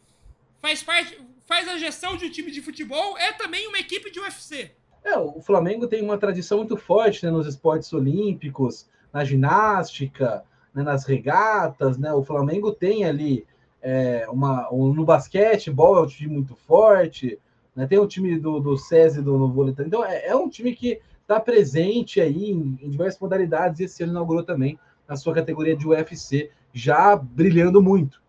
[0.61, 4.19] faz parte, faz a gestão de um time de futebol, é também uma equipe de
[4.19, 4.71] UFC.
[5.03, 10.83] É, o Flamengo tem uma tradição muito forte né, nos esportes olímpicos, na ginástica, né,
[10.83, 12.13] nas regatas, né?
[12.13, 13.45] O Flamengo tem ali
[13.81, 17.37] é, uma um- no basquetebol é um time muito forte,
[17.75, 17.85] né?
[17.87, 19.87] Tem o time do, do SESI do no vôlei, também.
[19.87, 24.03] então é, é um time que está presente aí em, em diversas modalidades e esse
[24.03, 28.21] ano inaugurou também na sua categoria de UFC, já brilhando muito.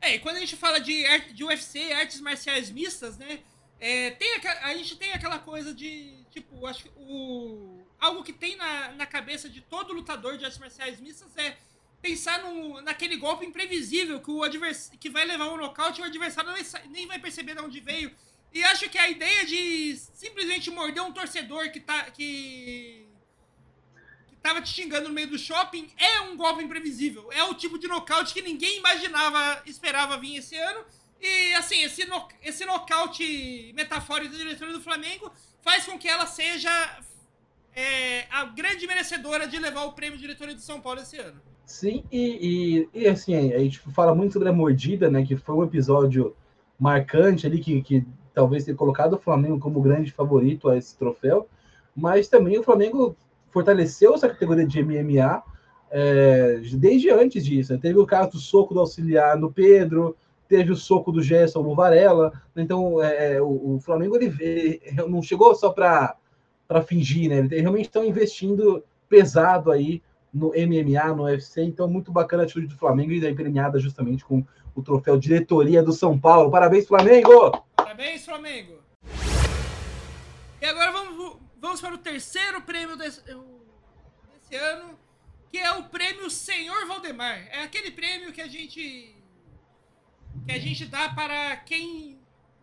[0.00, 1.04] É, e quando a gente fala de,
[1.34, 3.40] de UFC, artes marciais mistas, né?
[3.78, 7.79] é, tem aqua- a gente tem aquela coisa de, tipo, acho que o.
[8.00, 11.58] Algo que tem na, na cabeça de todo lutador de artes marciais mistas é
[12.00, 16.06] pensar no, naquele golpe imprevisível que o advers, que vai levar um nocaute e o
[16.06, 16.50] adversário
[16.88, 18.10] nem, vai perceber de onde veio.
[18.52, 22.10] E acho que a ideia de simplesmente morder um torcedor que tá.
[22.10, 23.06] que.
[24.28, 27.30] que tava te xingando no meio do shopping é um golpe imprevisível.
[27.30, 30.84] É o tipo de nocaute que ninguém imaginava, esperava vir esse ano.
[31.20, 36.26] E assim, esse, no, esse nocaute metafórico da diretoria do Flamengo faz com que ela
[36.26, 36.70] seja
[37.74, 41.40] é, a grande merecedora de levar o prêmio de diretoria de São Paulo esse ano.
[41.64, 45.24] Sim, e, e, e, assim, a gente fala muito sobre a mordida, né?
[45.24, 46.34] Que foi um episódio
[46.78, 48.04] marcante ali, que, que
[48.34, 51.46] talvez tenha colocado o Flamengo como grande favorito a esse troféu,
[51.94, 53.16] mas também o Flamengo
[53.50, 55.42] fortaleceu essa categoria de MMA
[55.90, 57.72] é, desde antes disso.
[57.72, 57.78] né?
[57.80, 60.16] Teve o caso do soco do auxiliar no Pedro,
[60.48, 62.32] teve o soco do Gerson no Varela.
[62.56, 66.16] Então, é, o, o Flamengo ele vê- não chegou só para
[66.82, 67.38] fingir, né?
[67.38, 70.00] Eles realmente estão investindo pesado aí
[70.32, 74.24] no MMA, no UFC, então muito bacana a atitude do Flamengo e daí premiada justamente
[74.24, 76.50] com o troféu Diretoria do São Paulo.
[76.50, 77.64] Parabéns, Flamengo!
[77.76, 78.78] Parabéns, Flamengo!
[80.62, 84.96] E agora vamos, vamos para o terceiro prêmio desse, desse ano,
[85.50, 87.48] que é o prêmio Senhor Valdemar.
[87.50, 89.16] É aquele prêmio que a gente
[90.46, 92.19] que a gente dá para quem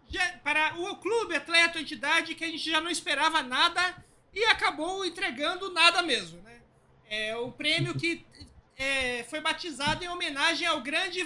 [0.10, 5.06] já- para o clube, atleta, entidade que a gente já não esperava nada e acabou
[5.06, 6.62] entregando nada mesmo, né?
[7.10, 8.26] É o prêmio que
[8.78, 11.24] é, foi batizado em homenagem ao grande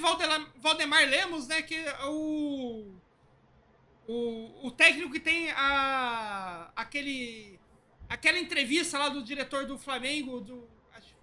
[0.57, 1.61] Valdemar Lemos, né?
[1.61, 2.95] Que é o
[4.07, 7.59] o, o técnico que tem a, aquele,
[8.09, 10.67] aquela entrevista lá do diretor do Flamengo do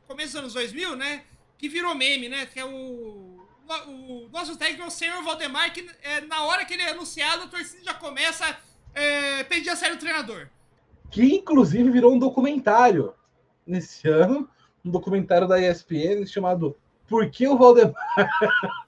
[0.06, 1.24] começo dos anos 2000, né?
[1.58, 2.46] Que virou meme, né?
[2.46, 3.46] Que é o,
[3.88, 7.44] o nosso técnico é o senhor Valdemar, que é, na hora que ele é anunciado,
[7.44, 8.56] a torcida já começa
[8.94, 10.48] é, pedir a sério o treinador.
[11.10, 13.14] Que inclusive virou um documentário
[13.66, 14.48] nesse ano,
[14.84, 16.76] um documentário da ESPN chamado
[17.08, 17.94] Por que o Valdemar?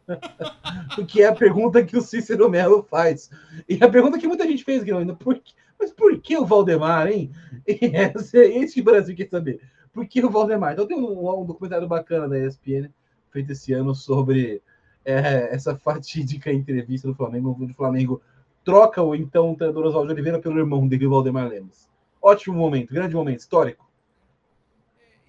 [1.09, 3.31] que é a pergunta que o Cícero Melo faz.
[3.69, 7.09] E a pergunta que muita gente fez, Guilherme, por que- mas por que o Valdemar,
[7.09, 7.33] hein?
[7.67, 9.61] Esse, esse Brasil quer saber.
[9.93, 10.73] Por que o Valdemar?
[10.75, 12.91] Então tem um, um documentário bacana da ESPN
[13.31, 14.63] feito esse ano sobre
[15.05, 18.23] é, essa fatídica entrevista do Flamengo, onde o Flamengo
[18.65, 21.89] troca o então treinador Oswaldo Oliveira pelo irmão dele, Valdemar Lemos.
[22.23, 23.89] Ótimo momento, grande momento, histórico.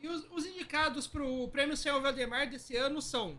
[0.02, 3.38] E os, os indicados para o Prêmio Senhor Valdemar desse ano são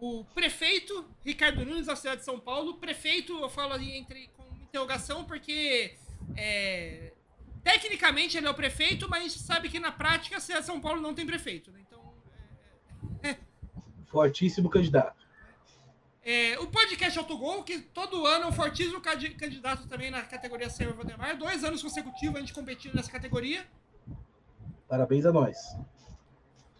[0.00, 2.78] o prefeito Ricardo Nunes da cidade de São Paulo.
[2.78, 5.96] Prefeito, eu falo ali entre com interrogação, porque
[6.36, 7.12] é,
[7.62, 10.66] tecnicamente ele é o prefeito, mas a gente sabe que na prática a cidade de
[10.66, 11.70] São Paulo não tem prefeito.
[11.70, 11.80] Né?
[11.86, 12.00] Então,
[14.06, 15.19] Fortíssimo candidato.
[16.30, 20.94] É, o podcast Autogol, que todo ano é um fortíssimo candidato também na categoria Senhor
[20.94, 21.36] Valdemar.
[21.36, 23.66] Dois anos consecutivos a gente competindo nessa categoria.
[24.88, 25.56] Parabéns a nós.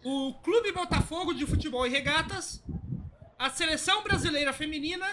[0.03, 2.63] o Clube Botafogo de Futebol e Regatas,
[3.37, 5.05] a Seleção Brasileira Feminina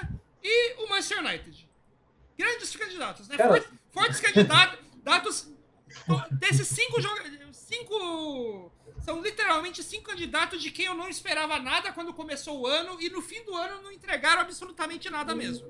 [0.42, 1.68] e o Manchester United.
[2.38, 3.37] Grandes candidatos, né?
[3.37, 5.53] Fortes, fortes candidatos.
[6.33, 7.38] Desses cinco jogadores.
[7.53, 8.70] Cinco.
[9.01, 13.09] São literalmente cinco candidatos de quem eu não esperava nada quando começou o ano e
[13.09, 15.68] no fim do ano não entregaram absolutamente nada mesmo.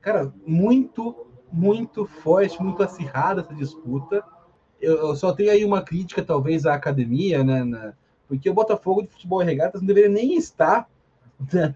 [0.00, 4.24] Cara, muito, muito forte, muito acirrada essa disputa.
[4.80, 7.64] Eu, eu só tenho aí uma crítica, talvez, à academia, né?
[7.64, 7.92] na-
[8.26, 10.88] porque o Botafogo de Futebol e Regatas não deveria nem estar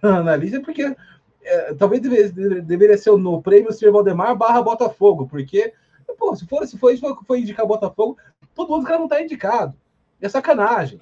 [0.00, 0.94] na, na lista, porque
[1.42, 3.90] é, talvez deveria, deveria ser no prêmio Sr.
[3.90, 5.74] Valdemar barra Botafogo, porque,
[6.18, 8.18] pô, se for, se for, se for indicar Botafogo,
[8.54, 9.74] todo mundo cara não tá indicado.
[10.20, 11.00] É sacanagem.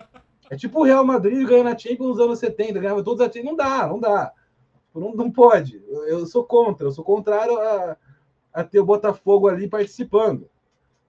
[0.50, 3.44] É tipo o Real Madrid ganhando a Champions nos anos 70, ganhava todos a Champions.
[3.44, 4.32] Não dá, não dá.
[4.94, 5.82] Não, não pode.
[5.88, 7.96] Eu, eu sou contra, eu sou contrário a,
[8.52, 10.48] a ter o Botafogo ali participando.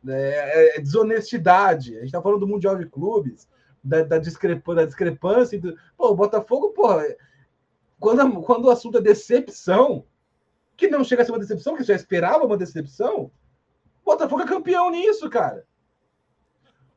[0.08, 1.98] É, é desonestidade.
[1.98, 3.48] A gente tá falando do Mundial de Clubes,
[3.84, 5.60] da, da, da discrepância.
[5.60, 5.76] Do...
[5.98, 7.04] Pô, o Botafogo, porra,
[8.00, 10.06] quando, quando o assunto é decepção,
[10.76, 13.32] que não chega a ser uma decepção, que já esperava uma decepção,
[14.04, 15.66] Botafogo é campeão nisso, cara.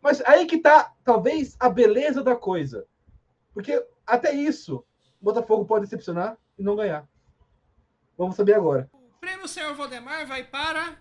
[0.02, 2.86] Mas aí que tá, talvez, a beleza da coisa.
[3.52, 4.84] Porque até isso,
[5.20, 7.08] o Botafogo pode decepcionar e não ganhar.
[8.16, 8.88] Vamos saber agora.
[8.92, 10.96] O prêmio Senhor Valdemar vai para.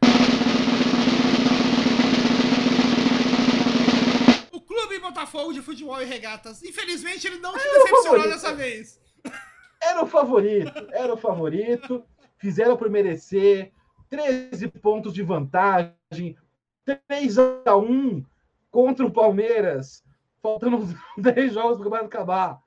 [4.52, 6.64] O Clube Botafogo de Futebol e Regatas.
[6.64, 9.00] Infelizmente, ele não te decepcionou dessa vez.
[9.82, 12.04] Era o favorito, era o favorito.
[12.38, 13.72] Fizeram por merecer.
[14.16, 16.38] 13 pontos de vantagem.
[17.08, 18.24] 3 a 1
[18.72, 20.04] contra o Palmeiras,
[20.42, 22.60] faltando 10 jogos para acabar,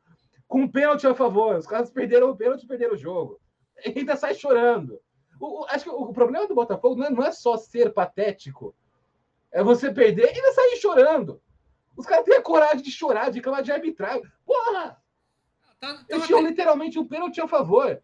[0.47, 1.57] com um pênalti a favor.
[1.57, 3.41] Os caras perderam o pênalti e perderam o jogo.
[3.85, 5.01] E ainda sai chorando.
[5.41, 8.75] O, o, acho que o, problema do Botafogo não é, não é, só ser patético,
[9.53, 11.41] é você perder e ainda sair chorando.
[11.97, 14.23] Os caras têm a coragem de chorar, de reclamar de arbitragem.
[14.45, 15.01] Porra!
[15.81, 18.03] Tá, tá Eles tinham literalmente um pênalti a favor.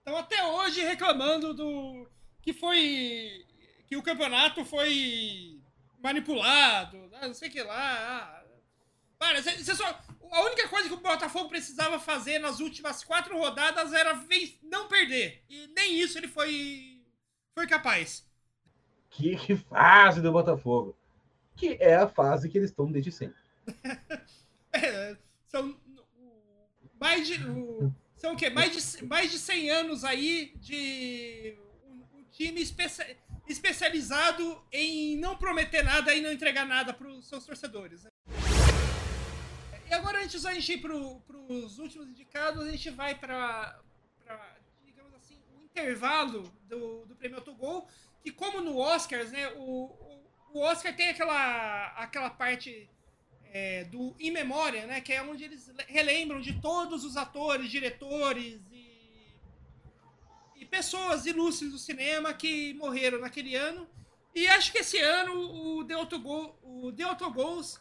[0.00, 2.08] Estão até hoje reclamando do
[2.42, 3.46] que foi
[3.86, 5.60] que o campeonato foi
[6.02, 8.42] manipulado, ah, não sei o que lá.
[9.18, 9.84] Para, você só,
[10.30, 14.18] a única coisa que o Botafogo precisava fazer nas últimas quatro rodadas era
[14.62, 15.42] não perder.
[15.50, 17.02] E nem isso ele foi,
[17.54, 18.26] foi capaz.
[19.10, 20.96] Que, que fase do Botafogo.
[21.56, 23.40] Que é a fase que eles estão desde sempre.
[24.72, 25.16] é,
[25.48, 25.76] são
[26.98, 27.38] mais de.
[28.20, 28.50] São o quê?
[28.50, 31.56] Mais de, mais de 100 anos aí de
[31.86, 33.08] um, um time especial
[33.48, 38.04] especializado em não prometer nada e não entregar nada para os seus torcedores.
[38.04, 38.10] Né?
[39.88, 43.80] E agora, antes da gente ir para os últimos indicados, a gente vai para,
[44.84, 47.88] digamos assim, o intervalo do, do prêmio Autogol,
[48.22, 49.90] que como no Oscars, né, o,
[50.52, 52.88] o Oscar tem aquela, aquela parte
[53.52, 58.60] é, do In Memória, né, que é onde eles relembram de todos os atores, diretores
[60.70, 63.88] pessoas ilustres do cinema que morreram naquele ano.
[64.34, 67.80] E acho que esse ano o The Autogol, o The Autogols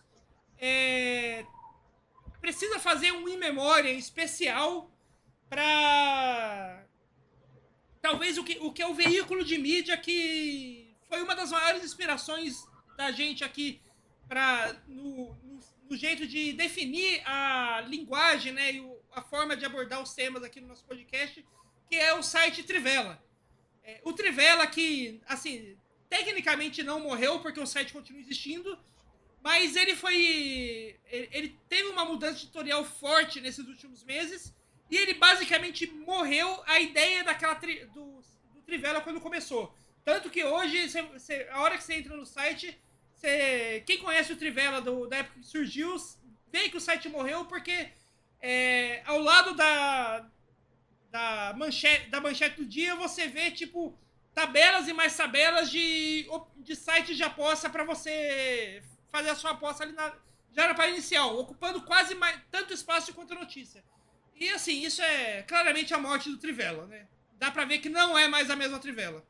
[0.58, 1.46] é,
[2.42, 4.92] precisa fazer um in memória especial
[5.48, 6.84] para
[8.02, 11.84] talvez o que, o que é o veículo de mídia que foi uma das maiores
[11.84, 13.82] inspirações da gente aqui
[14.30, 20.02] para no, no, no, jeito de definir a linguagem né, e a forma de abordar
[20.02, 21.44] os temas aqui no nosso podcast
[21.90, 23.22] que é o site Trivela.
[23.84, 25.76] É, o Trivela que, assim,
[26.08, 28.78] tecnicamente não morreu porque o site continua existindo,
[29.42, 31.00] mas ele foi.
[31.10, 34.54] Ele teve uma mudança editorial forte nesses últimos meses
[34.92, 38.22] e ele basicamente morreu a ideia daquela tri, do,
[38.54, 39.74] do Trivela quando começou.
[40.06, 42.80] Tanto que hoje, cê, cê, a hora que você entra no site,
[43.20, 45.96] cê, quem conhece o Trivela do, da época que surgiu,
[46.52, 47.90] vê que o site morreu porque
[48.42, 50.26] é, ao lado da,
[51.12, 53.98] da manchete, da manchete do dia, você vê, tipo,
[54.34, 56.28] tabelas e mais tabelas de,
[56.58, 60.14] de sites de aposta para você fazer a sua aposta ali na,
[60.54, 63.84] já na página inicial, ocupando quase mais, tanto espaço quanto a notícia.
[64.36, 67.08] E assim, isso é claramente a morte do Trivela, né?
[67.34, 69.26] Dá para ver que não é mais a mesma Trivela.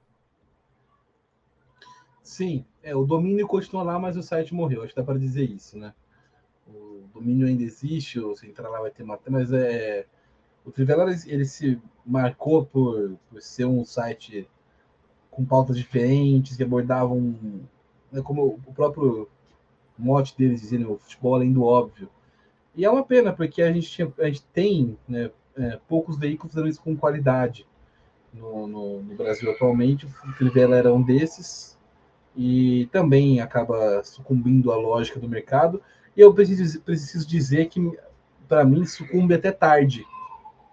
[2.29, 4.83] Sim, é, o domínio continua lá, mas o site morreu.
[4.83, 5.95] Acho que dá para dizer isso, né?
[6.67, 10.05] O domínio ainda existe, se entrar lá vai ter matéria, mas é
[10.63, 14.47] o Trivela ele se marcou por, por ser um site
[15.31, 17.35] com pautas diferentes que abordavam,
[18.11, 19.27] né, como o próprio
[19.97, 22.11] mote deles dizendo, o futebol além do óbvio.
[22.75, 26.53] E é uma pena, porque a gente, tinha, a gente tem né, é, poucos veículos
[26.53, 27.65] fazendo isso com qualidade
[28.31, 30.05] no, no, no, Brasil atualmente.
[30.05, 31.78] O Trivela era um desses
[32.35, 35.81] e também acaba sucumbindo à lógica do mercado.
[36.15, 37.97] E eu preciso, preciso dizer que,
[38.47, 40.05] para mim, sucumbe até tarde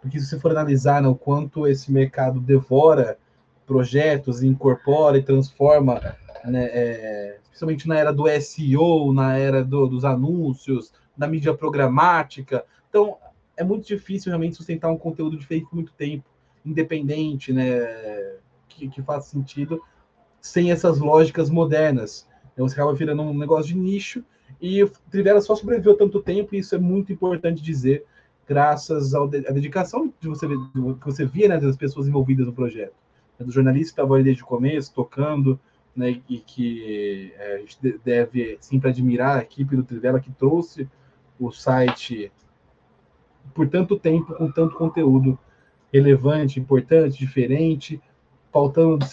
[0.07, 3.19] porque se você for analisar né, o quanto esse mercado devora
[3.67, 6.01] projetos, incorpora e transforma,
[6.45, 12.65] né, é, principalmente na era do SEO, na era do, dos anúncios, da mídia programática.
[12.89, 13.17] Então,
[13.57, 16.25] é muito difícil realmente sustentar um conteúdo diferente por muito tempo,
[16.65, 17.65] independente, né,
[18.69, 19.83] que, que faça sentido,
[20.47, 22.27] sem essas lógicas modernas.
[22.53, 24.25] Então, você acaba virando um negócio de nicho
[24.61, 28.05] e o Trivela só sobreviveu tanto tempo, e isso é muito importante dizer,
[28.49, 32.95] graças à dedicação de você, que você via né, das pessoas envolvidas no projeto.
[33.39, 35.61] Né, dos jornalistas que estavam ali desde o começo, tocando,
[35.95, 40.89] né, e que é, a gente deve sempre admirar a equipe do Trivela que trouxe
[41.39, 42.33] o site
[43.55, 45.39] por tanto tempo, com tanto conteúdo
[45.93, 48.01] relevante, importante, diferente,
[48.57, 49.05] faltando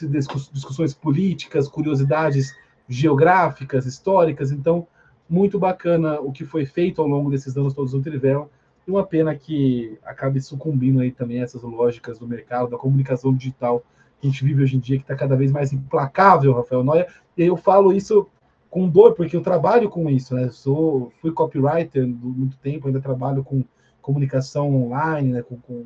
[0.53, 2.55] discussões políticas, curiosidades
[2.87, 4.53] geográficas, históricas.
[4.53, 4.87] Então,
[5.29, 8.49] muito bacana o que foi feito ao longo desses anos todos no Trivela.
[8.87, 13.83] E uma pena que acabe sucumbindo aí também essas lógicas do mercado, da comunicação digital
[14.21, 17.07] que a gente vive hoje em dia, que está cada vez mais implacável, Rafael Noia.
[17.37, 18.25] E eu falo isso
[18.69, 20.47] com dor, porque eu trabalho com isso, né?
[20.51, 23.61] Sou, fui copywriter muito tempo, ainda trabalho com
[24.01, 25.41] comunicação online, né?
[25.41, 25.85] Com, com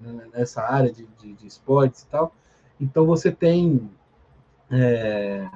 [0.00, 0.26] né?
[0.32, 2.34] nessa área de, de, de, esportes e tal.
[2.80, 3.90] Então você tem.
[4.70, 5.48] É,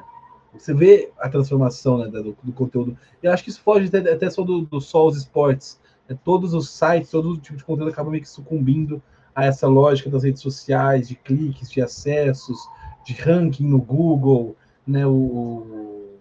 [0.52, 2.96] você vê a transformação né, do, do, conteúdo.
[3.22, 5.80] Eu acho que isso foge até, até só do, do só os esportes.
[6.08, 6.18] Né?
[6.24, 9.02] Todos os sites, todo tipo de conteúdo acaba meio que sucumbindo
[9.34, 12.58] a essa lógica das redes sociais, de cliques, de acessos,
[13.04, 15.06] de ranking no Google, né?
[15.06, 16.18] O,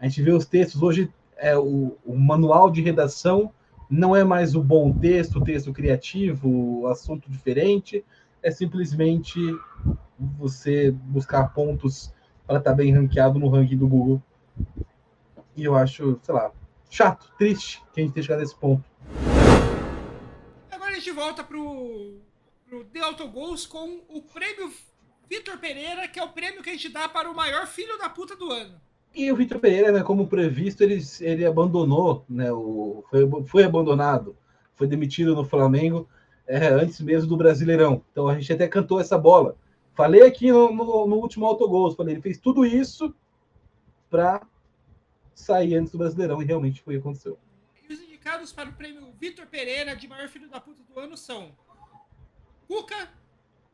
[0.00, 3.52] a gente vê os textos hoje, é, o, o manual de redação
[3.90, 6.48] não é mais o bom texto, o texto criativo,
[6.80, 8.04] o assunto diferente,
[8.42, 9.40] é simplesmente
[10.18, 12.12] você buscar pontos
[12.46, 14.22] para estar tá bem ranqueado no ranking do Google.
[15.56, 16.52] E eu acho, sei lá,
[16.90, 18.84] chato, triste que a gente tenha chegado nesse ponto.
[20.70, 22.20] Agora a gente volta pro,
[22.66, 24.72] pro The Autogols com o prêmio
[25.28, 28.08] Vitor Pereira, que é o prêmio que a gente dá para o maior filho da
[28.08, 28.80] puta do ano.
[29.14, 34.36] E o Vitor Pereira, né, como previsto, ele, ele abandonou, né, o, foi, foi abandonado,
[34.74, 36.08] foi demitido no Flamengo
[36.46, 38.02] é, antes mesmo do Brasileirão.
[38.10, 39.56] Então a gente até cantou essa bola.
[39.94, 43.14] Falei aqui no, no, no último autogol, falei, ele fez tudo isso
[44.08, 44.46] para
[45.34, 47.38] sair antes do Brasileirão, e realmente foi o que aconteceu.
[47.88, 51.16] E os indicados para o prêmio Vitor Pereira de maior filho da puta do ano
[51.16, 51.50] são
[52.66, 53.08] Cuca,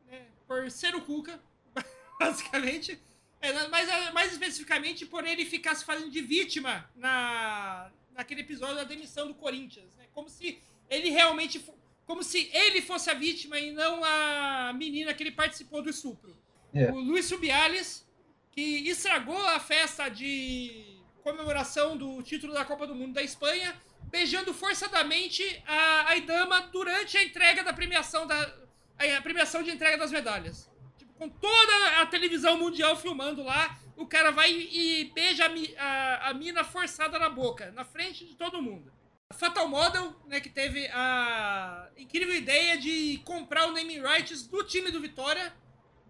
[0.07, 1.39] né, por ser o Cuca,
[2.19, 2.99] basicamente.
[3.41, 8.75] É, mas é, mais especificamente por ele ficar se fazendo de vítima na, naquele episódio
[8.75, 9.95] da demissão do Corinthians.
[9.97, 10.05] Né?
[10.13, 10.59] Como se
[10.89, 11.63] ele realmente.
[12.05, 16.35] Como se ele fosse a vítima e não a menina que ele participou do estupro.
[16.73, 16.91] É.
[16.91, 18.07] O Luiz Subiales,
[18.51, 23.75] que estragou a festa de comemoração do título da Copa do Mundo da Espanha,
[24.11, 28.65] beijando forçadamente a Aidama durante a entrega da premiação da
[28.97, 30.69] a premiação de entrega das medalhas
[31.17, 36.33] com toda a televisão mundial filmando lá, o cara vai e beija a, a, a
[36.33, 38.91] mina forçada na boca, na frente de todo mundo.
[39.33, 44.91] Fatal Model, né, que teve a incrível ideia de comprar o naming rights do time
[44.91, 45.53] do Vitória,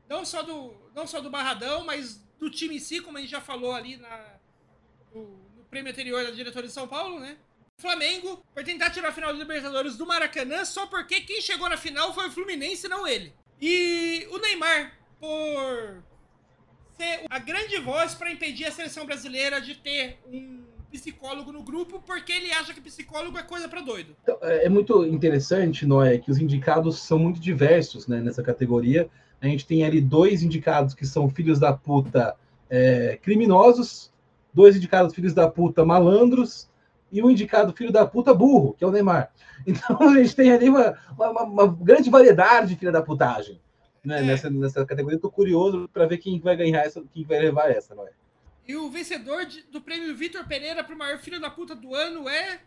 [0.09, 3.29] não só do, não só do Barradão, mas do time em si, como a gente
[3.29, 4.37] já falou ali na,
[5.13, 7.37] no, no prêmio anterior da diretora de São Paulo, né?
[7.77, 11.77] Flamengo por tentar tirar a final do Libertadores do Maracanã só porque quem chegou na
[11.77, 13.33] final foi o Fluminense, não ele.
[13.61, 16.03] E o Neymar, por
[16.97, 22.01] ser a grande voz para impedir a seleção brasileira de ter um psicólogo no grupo,
[22.05, 24.15] porque ele acha que psicólogo é coisa para doido.
[24.23, 29.09] Então, é, é muito interessante, Noé, que os indicados são muito diversos né, nessa categoria.
[29.41, 32.35] A gente tem ali dois indicados que são filhos da puta
[32.69, 34.11] é, criminosos,
[34.53, 36.69] dois indicados filhos da puta malandros,
[37.15, 39.31] e um indicado filho da puta burro, que é o Neymar.
[39.65, 43.59] Então a gente tem ali uma, uma, uma grande variedade de filha da putagem
[44.03, 44.21] né, é.
[44.21, 45.15] nessa, nessa categoria.
[45.15, 48.11] Estou curioso para ver quem vai ganhar essa, quem vai levar essa, não é?
[48.67, 51.95] E o vencedor de, do prêmio Vitor Pereira para o maior filho da puta do
[51.95, 52.59] ano é.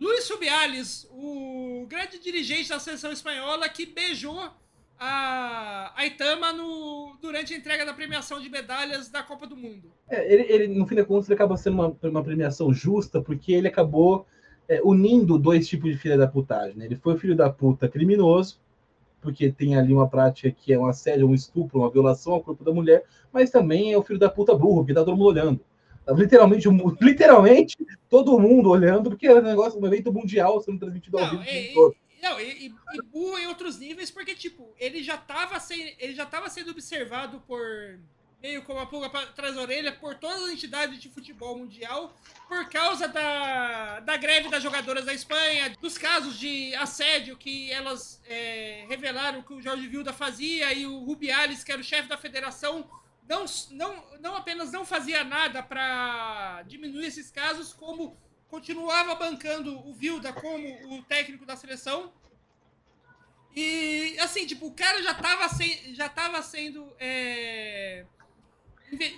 [0.00, 4.50] Luiz Subiales, o grande dirigente da seleção espanhola que beijou
[4.98, 9.92] a, a Itama no, durante a entrega da premiação de medalhas da Copa do Mundo.
[10.08, 13.52] É, ele, ele, no fim da contas, ele acaba sendo uma, uma premiação justa, porque
[13.52, 14.26] ele acabou
[14.68, 16.76] é, unindo dois tipos de filha da putagem.
[16.76, 16.86] Né?
[16.86, 18.60] Ele foi filho da puta criminoso,
[19.20, 22.64] porque tem ali uma prática que é um assédio, um estupro, uma violação ao corpo
[22.64, 25.60] da mulher, mas também é o filho da puta burro, que tá todo mundo olhando.
[26.04, 26.68] Tá literalmente,
[27.00, 27.76] literalmente
[28.08, 31.42] todo mundo olhando, porque era um negócio, um evento mundial sendo transmitido ao vivo.
[31.46, 31.94] É, todo.
[32.20, 36.14] Não, e, e, e burro em outros níveis, porque, tipo, ele já estava sem, ele
[36.14, 37.98] já tava sendo observado por
[38.40, 42.16] meio como a pulga atrás da orelha por todas as entidades de futebol mundial
[42.46, 48.22] por causa da, da greve das jogadoras da Espanha, dos casos de assédio que elas
[48.26, 52.16] é, revelaram que o Jorge Vilda fazia e o Rubiales, que era o chefe da
[52.16, 52.88] federação,
[53.28, 58.16] não, não, não apenas não fazia nada para diminuir esses casos, como
[58.48, 62.12] continuava bancando o Vilda como o técnico da seleção.
[63.54, 68.04] E, assim, tipo, o cara já estava se, já tava sendo é,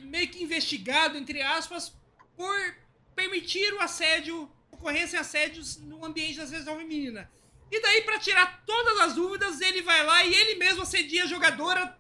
[0.03, 1.95] meio que investigado, entre aspas,
[2.37, 2.77] por
[3.15, 7.31] permitir o assédio, ocorrência de assédios no ambiente das vezes feminina.
[7.71, 11.27] E daí, para tirar todas as dúvidas, ele vai lá e ele mesmo assedia a
[11.27, 11.97] jogadora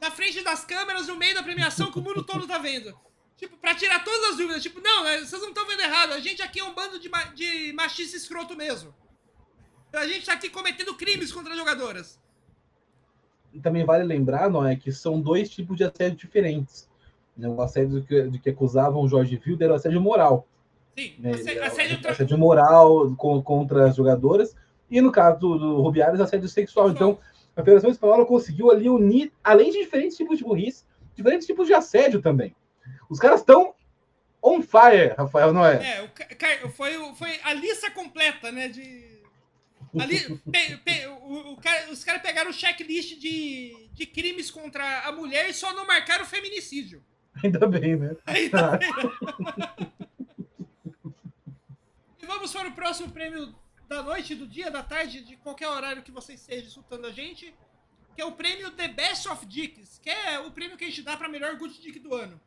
[0.00, 2.98] na frente das câmeras, no meio da premiação, que o mundo todo tá vendo.
[3.38, 4.62] Tipo, pra tirar todas as dúvidas.
[4.62, 6.12] Tipo, não, né, vocês não estão vendo errado.
[6.12, 8.92] A gente aqui é um bando de, ma de machista escroto mesmo.
[9.92, 12.20] A gente tá aqui cometendo crimes contra as jogadoras.
[13.54, 16.88] E também vale lembrar, não é, que são dois tipos de assédio diferentes.
[17.36, 17.48] Né?
[17.48, 20.46] O assédio que, de que acusavam o Jorge Wilder era o assédio moral.
[20.98, 21.30] Sim, Né?
[21.32, 24.54] assédio, assédio tra- Assédio moral com- contra as jogadoras.
[24.90, 26.90] E no caso do, do Rubiales, assédio sexual.
[26.90, 27.18] Então,
[27.56, 30.84] a Federação Espanhola conseguiu ali unir, além de diferentes tipos de burrice,
[31.14, 32.54] diferentes tipos de assédio também.
[33.08, 33.74] Os caras estão
[34.42, 36.00] on fire, Rafael, não é?
[36.00, 36.02] É,
[36.64, 38.68] o, foi, foi a lista completa, né?
[38.68, 39.18] De.
[39.98, 40.20] Ali,
[40.50, 45.12] pe- pe- o- o cara- os caras pegaram o checklist de, de crimes contra a
[45.12, 47.02] mulher e só não marcaram o feminicídio.
[47.42, 48.14] Ainda bem, né?
[48.14, 49.88] Tá vendo?
[52.22, 53.54] e vamos para o próximo prêmio
[53.88, 57.54] da noite, do dia, da tarde, de qualquer horário que você esteja escutando a gente,
[58.14, 61.02] que é o prêmio The Best of Dicks, que é o prêmio que a gente
[61.02, 62.38] dá para melhor Good Dick do ano.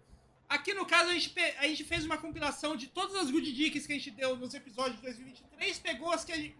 [0.52, 3.88] Aqui no caso a gente, a gente fez uma compilação de todas as Good Dicks
[3.88, 6.58] que a gente deu nos episódios de 2023, pegou as que a gente,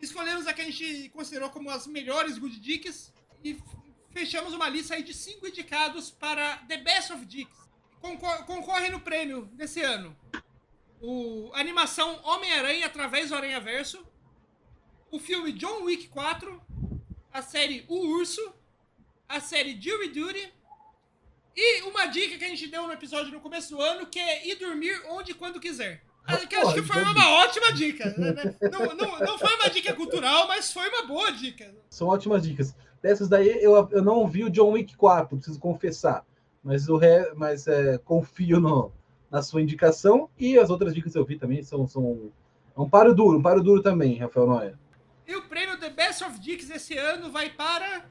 [0.00, 3.12] escolhemos a que a gente considerou como as melhores Good Dicks
[3.44, 3.56] e
[4.10, 7.56] fechamos uma lista aí de cinco indicados para The Best of Dicks.
[8.00, 10.16] Concor concorre no prêmio desse ano.
[11.00, 14.04] O a animação Homem-Aranha através do Aranha-Verso,
[15.12, 16.60] o filme John Wick 4,
[17.32, 18.52] a série O Urso,
[19.28, 20.57] a série Jury Duty
[21.60, 24.48] e uma dica que a gente deu no episódio no começo do ano, que é
[24.48, 26.00] ir dormir onde e quando quiser.
[26.24, 28.14] Acho que, acho que foi uma ótima dica.
[28.16, 28.54] né?
[28.70, 31.74] Não, não, não foi uma dica cultural, mas foi uma boa dica.
[31.90, 32.76] São ótimas dicas.
[33.02, 36.24] Dessas daí, eu, eu não vi o John Wick 4, preciso confessar.
[36.62, 38.92] Mas, o re, mas é, confio no,
[39.28, 40.30] na sua indicação.
[40.38, 42.30] E as outras dicas que eu vi também são, são
[42.76, 44.78] um paro duro, um paro duro também, Rafael Noia.
[45.26, 48.04] E o prêmio The Best of Dicks esse ano vai para.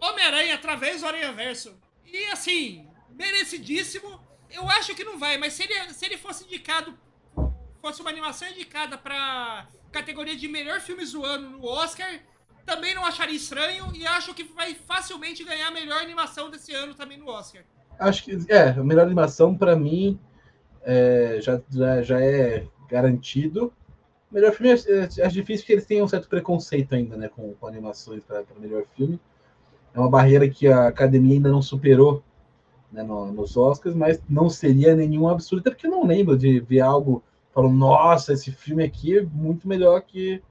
[0.00, 1.76] Homem-Aranha através do Aranha-Verso.
[2.06, 4.20] E assim, merecidíssimo.
[4.50, 6.98] Eu acho que não vai, mas se ele, se ele fosse indicado,
[7.80, 12.20] fosse uma animação indicada para categoria de melhor filmes do ano no Oscar,
[12.64, 16.94] também não acharia estranho e acho que vai facilmente ganhar a melhor animação desse ano
[16.94, 17.62] também no Oscar.
[17.98, 20.18] Acho que é, a melhor animação para mim
[20.82, 23.72] é, já, já, já é garantido.
[24.30, 27.52] Melhor filme é, é, é difícil porque eles têm um certo preconceito ainda, né, com,
[27.54, 29.20] com animações para melhor filme.
[29.94, 32.22] É uma barreira que a academia ainda não superou
[32.92, 36.60] né, no, nos Oscars, mas não seria nenhum absurdo, até porque eu não lembro de
[36.60, 37.22] ver algo
[37.52, 40.42] falando, nossa, esse filme aqui é muito melhor que,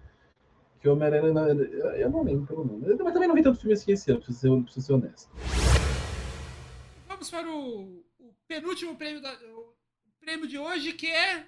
[0.82, 1.34] que Homem-Aranha.
[1.98, 3.00] Eu não lembro, pelo menos.
[3.02, 5.30] Mas também não vi tanto filme assim esse ano, preciso ser, preciso ser honesto.
[7.08, 9.74] Vamos para o, o penúltimo prêmio, da, o
[10.20, 11.46] prêmio de hoje, que é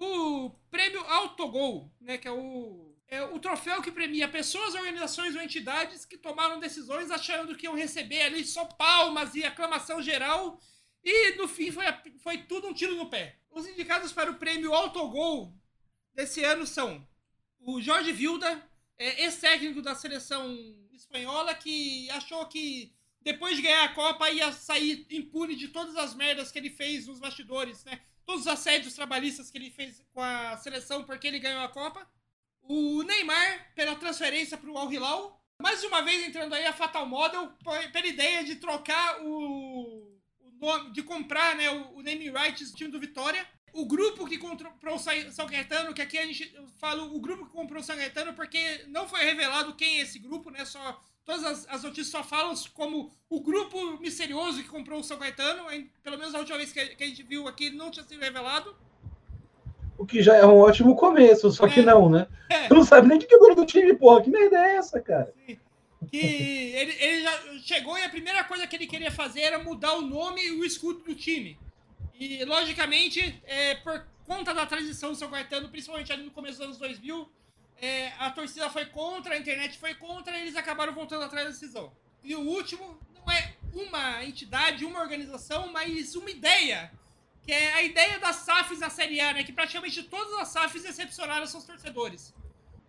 [0.00, 2.18] o prêmio Autogol, né?
[2.18, 7.10] Que é o, é o troféu que premia pessoas, organizações ou entidades que tomaram decisões
[7.10, 10.58] achando que iam receber ali só palmas e aclamação geral.
[11.04, 11.84] E no fim foi,
[12.20, 13.36] foi tudo um tiro no pé.
[13.50, 15.54] Os indicados para o prêmio Autogol
[16.14, 17.06] desse ano são
[17.60, 20.56] o Jorge Vilda, é, ex-técnico da seleção
[20.94, 26.14] espanhola, que achou que depois de ganhar a Copa, ia sair impune de todas as
[26.14, 28.00] merdas que ele fez nos bastidores, né?
[28.24, 32.08] Todos os assédios trabalhistas que ele fez com a seleção porque ele ganhou a Copa.
[32.74, 35.38] O Neymar, pela transferência para o Al Hilal.
[35.60, 37.52] Mais uma vez entrando aí a Fatal Model,
[37.92, 42.76] pela ideia de trocar o, o nome, de comprar né, o, o naming rights do
[42.78, 43.46] time do Vitória.
[43.74, 46.50] O grupo que comprou o São Caetano, que aqui a gente
[46.80, 50.18] fala o grupo que comprou o São Caetano, porque não foi revelado quem é esse
[50.18, 50.64] grupo, né?
[50.64, 55.18] Só todas as, as, notícias só falam como o grupo misterioso que comprou o São
[55.18, 55.66] Caetano.
[56.02, 58.18] Pelo menos a última vez que a, que a gente viu aqui não tinha sido
[58.18, 58.74] revelado.
[59.98, 61.82] O que já é um ótimo começo, só que É.
[61.84, 62.26] não, né?
[62.48, 62.68] É.
[62.68, 64.22] Tu não sabe nem o que dono do time, porra.
[64.22, 65.32] Que merda é essa, cara?
[66.10, 66.16] Que
[66.74, 67.32] ele, ele já
[67.62, 70.64] chegou e a primeira coisa que ele queria fazer era mudar o nome e o
[70.64, 71.56] escudo do time.
[72.18, 76.66] E, logicamente, é, por conta da transição do São Caetano, principalmente ali no começo dos
[76.66, 77.28] anos 2000,
[77.80, 81.50] é, a torcida foi contra, a internet foi contra, e eles acabaram voltando atrás da
[81.52, 81.92] decisão.
[82.24, 86.90] E o último não é uma entidade, uma organização, mas uma ideia,
[87.44, 89.42] que é a ideia das SAFs na Série A, né?
[89.42, 92.32] Que praticamente todas as SAFs decepcionaram seus torcedores.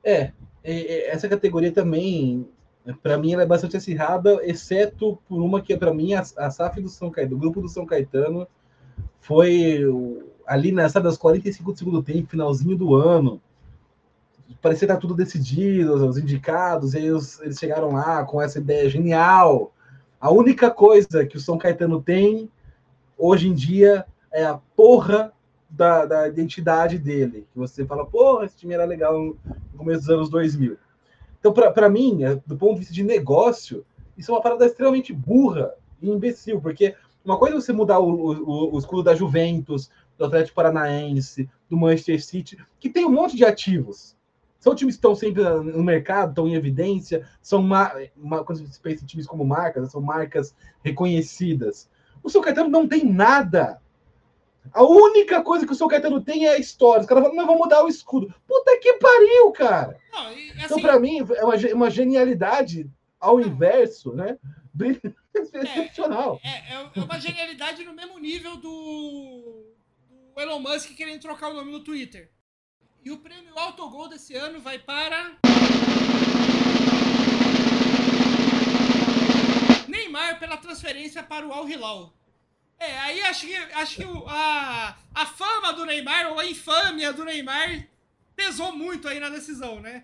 [0.03, 0.31] É, é,
[0.63, 2.47] é, essa categoria também,
[3.01, 6.81] para mim, ela é bastante acirrada, exceto por uma que, para mim, a, a SAF
[6.81, 8.47] do São Caetano, do grupo do São Caetano,
[9.19, 9.81] foi
[10.45, 13.41] ali nessa das 45 do segundo tempo, finalzinho do ano.
[14.61, 18.89] Parecia estar tudo decidido, os indicados, e aí os- eles chegaram lá com essa ideia
[18.89, 19.73] genial.
[20.19, 22.49] A única coisa que o São Caetano tem
[23.17, 25.31] hoje em dia é a porra
[25.69, 27.47] da, da identidade dele.
[27.53, 29.37] Que você fala, porra, esse time era legal no
[29.77, 30.77] começo dos anos 2000.
[31.39, 33.85] Então, para mim, é, do ponto de vista de negócio,
[34.17, 38.09] isso é uma parada extremamente burra e imbecil, porque uma coisa é você mudar o,
[38.09, 43.35] o, o escudo da Juventus, do Atlético Paranaense, do Manchester City, que tem um monte
[43.35, 44.15] de ativos.
[44.59, 47.67] São times que estão sempre no mercado, estão em evidência, são
[48.45, 51.89] quando você pensa em times como marcas, são marcas reconhecidas.
[52.23, 53.81] O São Caetano não tem nada.
[54.71, 57.01] A única coisa que o São Caetano tem é a história.
[57.01, 58.33] Os caras falam, não, vamos mudar o escudo.
[58.47, 59.99] Puta que pariu, cara!
[60.11, 62.89] Não, e, então, assim, então, para mim, é uma, uma genialidade
[63.19, 64.37] ao inverso, né?
[65.33, 66.39] Excepcional.
[66.43, 69.65] É, é, é, uma genialidade no mesmo nível do,
[70.33, 72.31] do Elon Musk querendo trocar o nome no Twitter.
[73.03, 75.37] E o prêmio Autogol desse ano vai para.
[79.87, 82.13] Neymar pela transferência para o Al Hilal.
[82.83, 87.23] É, aí acho que, acho que a, a fama do Neymar, ou a infâmia do
[87.23, 87.87] Neymar,
[88.35, 90.03] pesou muito aí na decisão, né?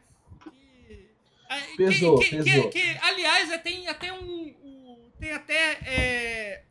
[1.75, 2.69] Que, pesou, que, pesou.
[2.69, 4.55] Que, aliás, é, tem até um.
[4.63, 6.63] um tem até é,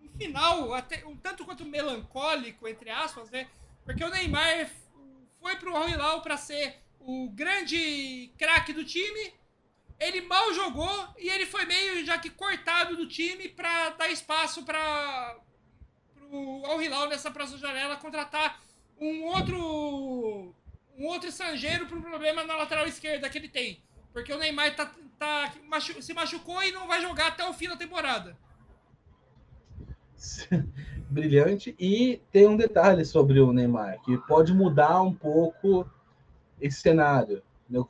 [0.00, 3.46] um final, até um tanto quanto melancólico, entre aspas, né?
[3.84, 4.70] Porque o Neymar
[5.38, 9.34] foi pro Al Hilal para ser o grande craque do time.
[9.98, 14.62] Ele mal jogou e ele foi meio já que cortado do time para dar espaço
[14.64, 15.36] para
[16.14, 18.60] pro Al Hilal nessa próxima janela contratar
[19.00, 20.54] um outro
[20.98, 23.82] um outro estrangeiro para um problema na lateral esquerda que ele tem.
[24.12, 27.68] Porque o Neymar tá, tá, machu, se machucou e não vai jogar até o fim
[27.68, 28.36] da temporada.
[31.08, 31.74] brilhante.
[31.78, 35.88] E tem um detalhe sobre o Neymar, que pode mudar um pouco
[36.60, 37.42] esse cenário.
[37.70, 37.88] Eu,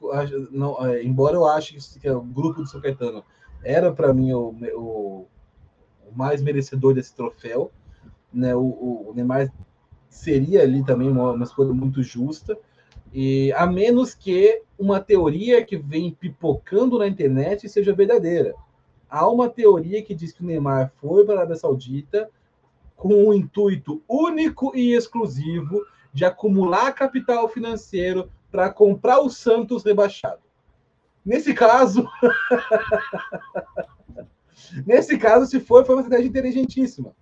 [0.51, 3.23] não, é, embora eu ache que o grupo do São Caetano
[3.63, 5.27] era para mim o, o,
[6.07, 7.71] o, mais merecedor desse troféu,
[8.33, 8.55] né?
[8.55, 8.61] O,
[9.09, 9.53] o, Neymar
[10.09, 12.57] seria ali também uma, uma escolha muito justa,
[13.13, 18.55] e a menos que uma teoria que vem pipocando na internet seja verdadeira.
[19.09, 22.31] Há uma teoria que diz que o Neymar foi para a Arábia Saudita
[22.97, 30.43] com o intuito único e exclusivo de acumular capital financeiro para comprar o Santos rebaixado.
[31.25, 32.09] Nesse caso,
[34.87, 37.15] nesse caso, se foi, foi uma estratégia inteligentíssima.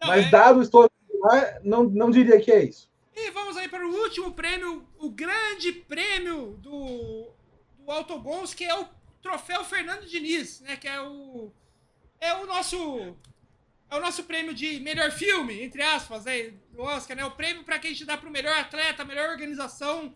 [0.00, 0.30] Não, Mas é...
[0.30, 0.94] dado o histórico,
[1.62, 2.90] não, não diria que é isso.
[3.14, 7.30] E vamos aí para o último prêmio, o grande prêmio do,
[7.78, 8.86] do Autogols, que é o
[9.22, 10.76] troféu Fernando Diniz, né?
[10.76, 11.52] Que é o
[12.20, 13.16] é o nosso
[13.90, 17.24] é o nosso prêmio de melhor filme, entre aspas, né, do Oscar, né?
[17.24, 20.12] O prêmio para quem a gente dá pro melhor atleta, melhor organização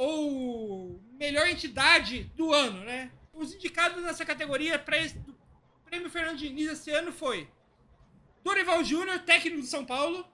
[0.00, 3.12] ou melhor entidade do ano, né?
[3.34, 5.14] Os indicados nessa categoria para esse
[5.84, 7.46] prêmio Fernando Diniz esse ano foi
[8.42, 10.26] Dorival Júnior, técnico do São Paulo.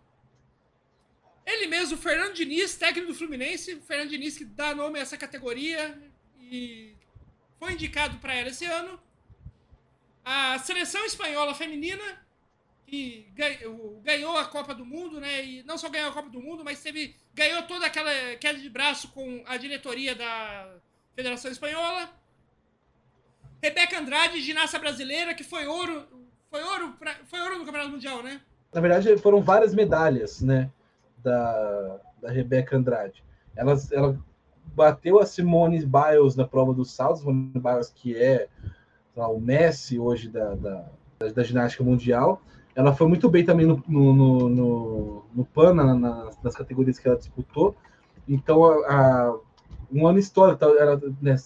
[1.44, 3.80] Ele mesmo, Fernando Diniz, técnico do Fluminense.
[3.80, 6.00] Fernando Diniz que dá nome a essa categoria
[6.38, 6.94] e
[7.58, 9.00] foi indicado para ela esse ano.
[10.24, 12.24] A seleção espanhola feminina,
[12.86, 13.26] que
[14.02, 15.44] ganhou a Copa do Mundo, né?
[15.44, 18.10] E não só ganhou a Copa do Mundo, mas teve ganhou toda aquela
[18.40, 20.76] queda de braço com a diretoria da
[21.14, 22.08] Federação Espanhola.
[23.62, 26.06] Rebeca Andrade, ginasta brasileira, que foi ouro,
[26.50, 28.40] foi ouro, pra, foi ouro no Campeonato Mundial, né?
[28.72, 30.70] Na verdade, foram várias medalhas, né,
[31.18, 33.24] da, da Rebeca Andrade.
[33.56, 34.18] Ela, ela
[34.74, 38.48] bateu a Simone Biles na prova dos saltos, Simone Biles que é
[39.16, 40.84] lá, o Messi hoje da, da,
[41.34, 42.42] da ginástica mundial.
[42.76, 47.08] Ela foi muito bem também no, no, no, no PAN, na, nas, nas categorias que
[47.08, 47.74] ela disputou.
[48.28, 49.38] Então, a, a,
[49.90, 51.36] um ano histórico, tá, era, né,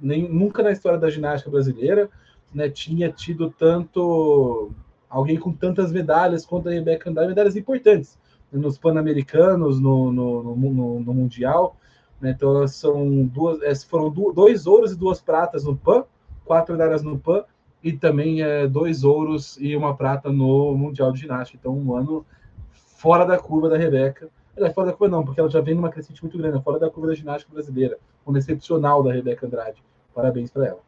[0.00, 2.10] nem, nunca na história da ginástica brasileira
[2.52, 4.72] né, tinha tido tanto
[5.08, 8.18] alguém com tantas medalhas quanto a Rebeca Andrade, medalhas importantes
[8.50, 11.76] né, nos Pan-Americanos, no, no, no, no, Mundial.
[12.20, 16.02] Né, então, elas são duas, é, foram dois ouros e duas pratas no PAN,
[16.44, 17.44] quatro medalhas no PAN
[17.82, 21.58] e também é, dois ouros e uma prata no Mundial de Ginástica.
[21.58, 22.26] Então, um ano
[22.72, 24.30] fora da curva da Rebeca.
[24.56, 26.90] É fora da curva não, porque ela já vem numa crescente muito grande, fora da
[26.90, 27.98] curva da ginástica brasileira.
[28.26, 29.82] Um excepcional da Rebeca Andrade.
[30.14, 30.82] Parabéns para ela.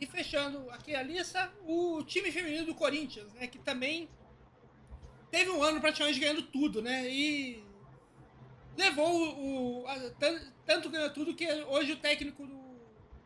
[0.00, 4.08] E fechando aqui a lista, o time feminino do Corinthians, né, que também
[5.30, 7.08] teve um ano praticamente ganhando tudo, né?
[7.08, 7.62] E
[8.76, 9.96] levou o, o a,
[10.64, 12.63] tanto ganhou tudo que hoje o técnico do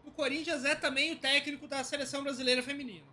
[0.09, 3.07] o Corinthians é também o técnico da seleção brasileira feminina.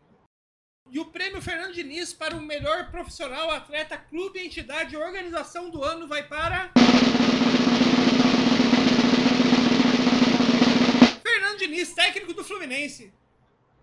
[0.91, 5.83] E o prêmio Fernando Diniz para o melhor profissional, atleta, clube, entidade e organização do
[5.83, 6.71] ano vai para.
[11.21, 13.11] Fernando Diniz, técnico do Fluminense.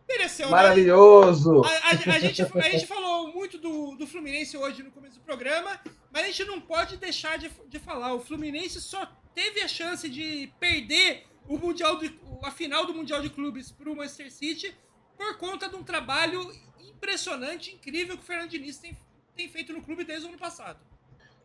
[0.09, 1.63] Mereceu Maravilhoso!
[1.65, 5.25] A, a- a gente, a gente falou muito do, do Fluminense hoje no começo do
[5.25, 5.81] programa,
[6.13, 8.13] mas a gente não pode deixar de, de falar.
[8.15, 13.21] O Fluminense só teve a chance de perder o mundial de, a final do Mundial
[13.21, 14.75] de Clubes para o Manchester City
[15.17, 18.97] por conta de um trabalho impressionante, incrível que o Fernando Diniz tem,
[19.37, 20.79] tem feito no clube desde o ano passado.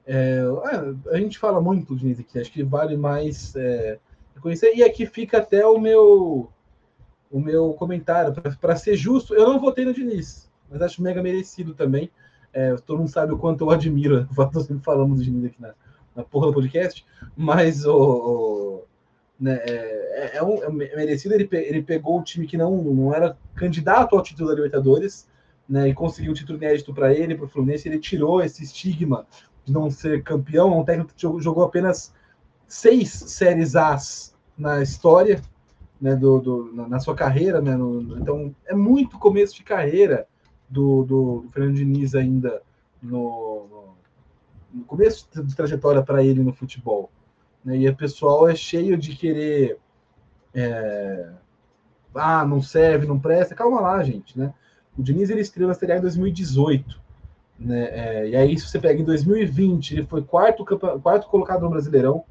[0.06, 0.42] É,
[1.12, 4.00] a gente fala muito do Diniz aqui, acho que vale mais é,
[4.36, 4.74] reconhecer.
[4.74, 6.50] E aqui fica até o meu
[7.30, 11.74] o meu comentário, para ser justo, eu não votei no Diniz, mas acho mega merecido
[11.74, 12.10] também.
[12.54, 15.74] É, todo mundo sabe o quanto eu admiro, nós sempre falamos do Diniz aqui na,
[16.16, 18.67] na porra do podcast, mas o, o
[19.40, 21.34] né, é, é, um, é merecido.
[21.34, 25.28] Ele, pe, ele pegou um time que não, não era candidato ao título da Libertadores,
[25.68, 27.88] né, e conseguiu um título inédito para ele, para o Fluminense.
[27.88, 29.28] Ele tirou esse estigma
[29.64, 30.80] de não ser campeão.
[30.80, 32.14] Um técnico que jogou apenas
[32.68, 35.42] seis séries As na história,
[36.02, 37.62] né, do, do, na sua carreira.
[37.62, 40.28] Né, no, então, é muito começo de carreira
[40.70, 42.62] do, do, do Fernando Diniz ainda
[43.02, 43.84] no, no,
[44.74, 47.12] no começo de trajetória para ele no futebol.
[47.68, 49.78] Né, e o pessoal é cheio de querer.
[50.56, 51.28] É,
[52.16, 53.54] ah, não serve, não presta.
[53.54, 54.40] Calma lá, gente.
[54.40, 54.54] Né?
[54.98, 56.98] O Diniz ele estreou na Série A em 2018.
[57.60, 57.90] Né?
[57.92, 60.64] É, e aí, se você pega em 2020, ele foi quarto,
[61.02, 62.24] quarto colocado no Brasileirão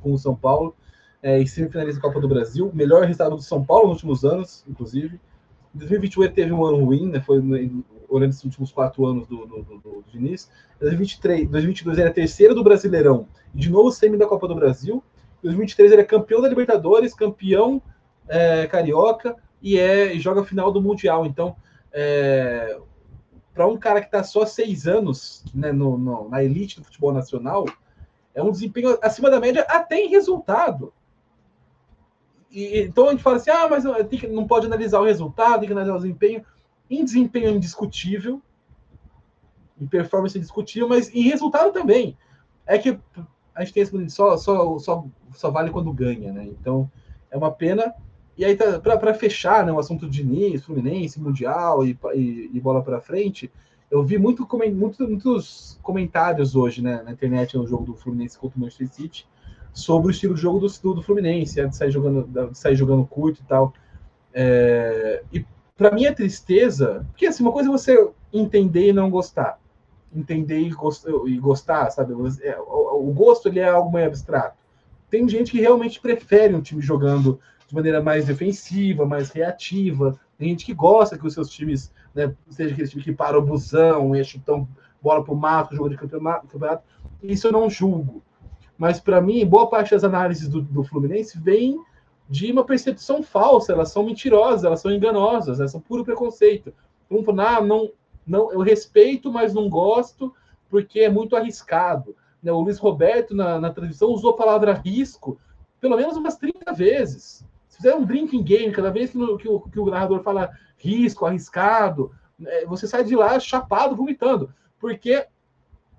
[0.00, 0.74] com o São Paulo
[1.22, 2.72] é, e semifinalista da Copa do Brasil.
[2.74, 5.20] Melhor resultado do São Paulo nos últimos anos, inclusive.
[5.72, 7.20] Em 2021 ele teve um ano ruim, né?
[7.20, 7.40] Foi
[8.10, 10.50] olhando esses últimos quatro anos do, do, do, do Diniz.
[10.76, 15.02] Em 2023, 2022 ele terceiro do Brasileirão e de novo semi da Copa do Brasil.
[15.38, 17.80] Em 2023 ele é campeão da Libertadores, campeão
[18.28, 21.24] é, carioca e é e joga final do Mundial.
[21.24, 21.56] Então,
[21.92, 22.78] é,
[23.54, 27.12] para um cara que está só seis anos né, no, no, na elite do futebol
[27.12, 27.66] nacional,
[28.34, 30.92] é um desempenho acima da média até em resultado.
[32.50, 33.84] E, então a gente fala assim: ah, mas
[34.28, 36.44] não pode analisar o resultado, tem que analisar o desempenho.
[36.90, 38.42] Em desempenho é indiscutível,
[39.80, 42.18] em performance é indiscutível, mas em resultado também.
[42.66, 42.98] É que
[43.54, 46.44] a gente tem esse só, só, só, só vale quando ganha, né?
[46.44, 46.90] Então
[47.30, 47.94] é uma pena.
[48.36, 52.60] E aí, tá, para fechar né, o assunto de Diniz, Fluminense, Mundial e, e, e
[52.60, 53.50] bola para frente,
[53.90, 58.56] eu vi muito, muito, muitos comentários hoje né, na internet no jogo do Fluminense contra
[58.56, 59.28] o Manchester City
[59.72, 63.40] sobre o estilo de jogo do, do Fluminense, de sair jogando, de sair jogando curto
[63.40, 63.72] e tal.
[64.32, 65.44] É, e
[65.80, 69.58] para é tristeza, porque assim, uma coisa é você entender e não gostar.
[70.14, 72.12] Entender e, gost, e gostar, sabe?
[72.42, 74.58] É, o, o, gosto ele é algo meio abstrato.
[75.08, 80.20] Tem gente que realmente prefere um time jogando de maneira mais defensiva, mais reativa.
[80.36, 83.42] Tem gente que gosta que os seus times, né, seja aquele time que para o
[83.42, 84.68] busão, e chutão
[85.00, 86.82] bola para o mato, jogo de campeonato, campeonato.
[87.22, 88.22] Isso eu não julgo.
[88.76, 91.80] Mas para mim, boa parte das análises do, do, Fluminense vem
[92.30, 96.72] de uma percepção falsa, elas são mentirosas, elas são enganosas, elas são puro preconceito.
[97.10, 97.90] Um fala, ah, não,
[98.24, 100.32] não, eu respeito, mas não gosto,
[100.68, 102.14] porque é muito arriscado.
[102.40, 105.36] Né, o Luiz Roberto, na, na transmissão, usou a palavra risco
[105.80, 107.44] pelo menos umas 30 vezes.
[107.68, 110.50] Se fizer um drinking game, cada vez que, no, que, o, que o narrador fala
[110.76, 112.12] risco, arriscado,
[112.46, 115.26] é, você sai de lá chapado, vomitando, porque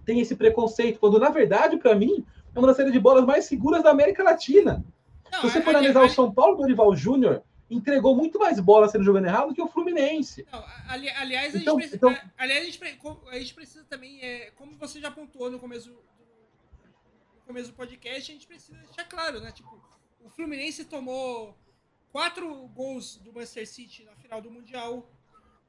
[0.05, 2.23] tem esse preconceito, quando na verdade, para mim,
[2.53, 4.84] é uma das saídas de bolas mais seguras da América Latina.
[5.32, 8.89] Não, Se você for analisar o São Paulo do Dorival Júnior, entregou muito mais bola
[8.89, 10.45] sendo jogando errado do que o Fluminense.
[10.51, 12.17] Não, ali, aliás, a então, gente, então...
[12.38, 12.79] aliás, a gente,
[13.32, 17.75] a gente precisa também, é, como você já pontuou no começo do, no começo do
[17.75, 19.51] podcast, a gente precisa deixar claro, né?
[19.53, 19.82] Tipo,
[20.19, 21.57] o Fluminense tomou
[22.11, 25.09] quatro gols do Manchester City na final do Mundial.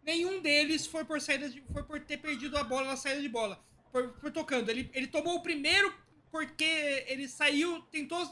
[0.02, 3.28] Nenhum deles foi por saída de, foi por ter perdido a bola na saída de
[3.28, 4.68] bola, por, por tocando.
[4.68, 5.94] Ele, ele tomou o primeiro
[6.32, 8.26] porque ele saiu, tentou,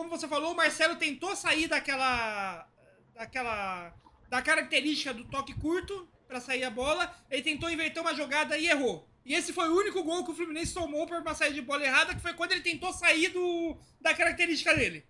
[0.00, 2.66] como você falou, o Marcelo tentou sair daquela
[3.14, 3.92] daquela
[4.30, 8.66] da característica do toque curto para sair a bola, ele tentou inverter uma jogada e
[8.66, 9.06] errou.
[9.26, 11.84] E esse foi o único gol que o Fluminense tomou por uma saída de bola
[11.84, 15.04] errada, que foi quando ele tentou sair do, da característica dele.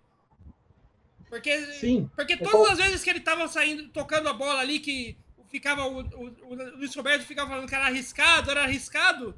[1.28, 2.10] Porque, Sim.
[2.16, 5.16] porque todas as vezes que ele tava saindo, tocando a bola ali, que
[5.48, 9.36] ficava o, o, o Luiz Roberto ficava falando que era arriscado, era arriscado,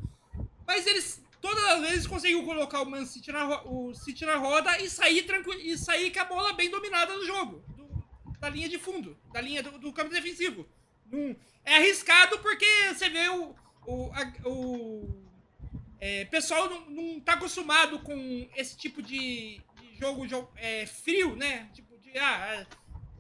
[0.67, 4.80] mas eles todas as vezes conseguiu colocar o Man City na, o City na roda
[4.80, 8.68] e sair tranquilo e sair com a bola bem dominada no jogo, do, da linha
[8.68, 10.66] de fundo, da linha do, do campo defensivo.
[11.05, 12.64] Num, é arriscado porque
[12.95, 15.22] você vê o, o, a, o
[16.01, 21.34] é, pessoal não, não tá acostumado com esse tipo de, de jogo, jogo é, frio,
[21.34, 21.68] né?
[21.74, 22.64] Tipo de ah,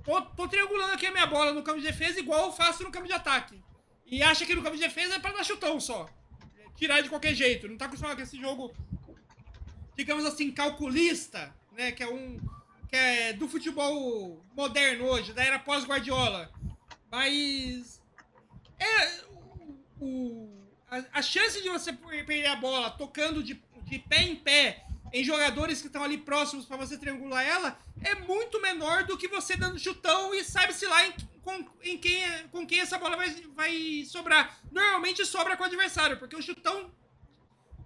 [0.04, 2.92] tô, tô triangulando aqui a minha bola no campo de defesa igual eu faço no
[2.92, 3.60] campo de ataque.
[4.06, 6.08] E acha que no campo de defesa é para dar chutão só
[6.76, 7.68] tirar de qualquer jeito.
[7.68, 8.74] Não tá acostumado com esse jogo,
[9.96, 11.92] digamos assim, calculista, né?
[11.92, 12.40] Que é um.
[12.88, 16.50] Que é do futebol moderno hoje, da era pós-Guardiola.
[17.10, 18.00] Mas.
[18.78, 19.32] É.
[20.00, 20.48] O,
[20.90, 25.22] a, a chance de você perder a bola tocando de, de pé em pé em
[25.22, 29.56] jogadores que estão ali próximos para você triangular ela é muito menor do que você
[29.56, 34.04] dando chutão e sabe-se lá em, com, em quem, com quem essa bola vai, vai
[34.06, 34.58] sobrar.
[34.70, 36.90] Normalmente sobra com o adversário, porque o chutão.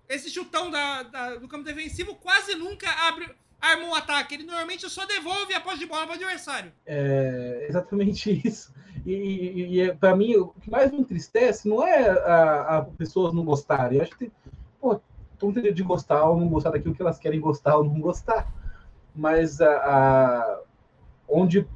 [0.08, 3.28] Esse chutão da, da- do campo defensivo quase nunca abre,
[3.60, 4.34] arma um ataque.
[4.34, 6.72] Ele normalmente só devolve a posse de bola para o adversário.
[6.86, 8.72] É exatamente isso.
[9.04, 13.44] E, e, e para mim, o que mais me entristece não é a, pessoas não
[13.44, 13.98] gostarem.
[13.98, 14.32] Eu acho que tem,
[14.80, 15.00] pô,
[15.38, 18.46] tem de gostar ou não gostar daquilo que elas querem gostar ou não gostar.
[19.14, 20.60] Mas a, a-
[21.28, 21.66] onde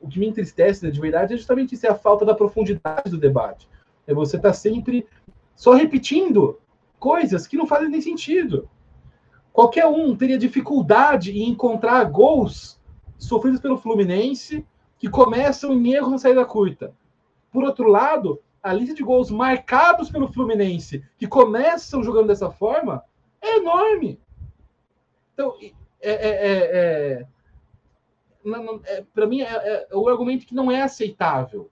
[0.00, 3.10] o que me entristece né, de verdade é justamente isso, é a falta da profundidade
[3.10, 3.68] do debate.
[4.06, 5.06] É você estar sempre
[5.54, 6.58] só repetindo
[6.98, 8.68] coisas que não fazem nem sentido.
[9.52, 12.80] Qualquer um teria dificuldade em encontrar gols
[13.18, 14.64] sofridos pelo Fluminense
[14.98, 16.94] que começam em erro na saída curta.
[17.52, 23.02] Por outro lado, a lista de gols marcados pelo Fluminense que começam jogando dessa forma
[23.40, 24.20] é enorme.
[25.34, 25.70] Então, é,
[26.00, 27.26] é, é, é,
[29.14, 31.70] para mim, é, é o argumento que não é aceitável.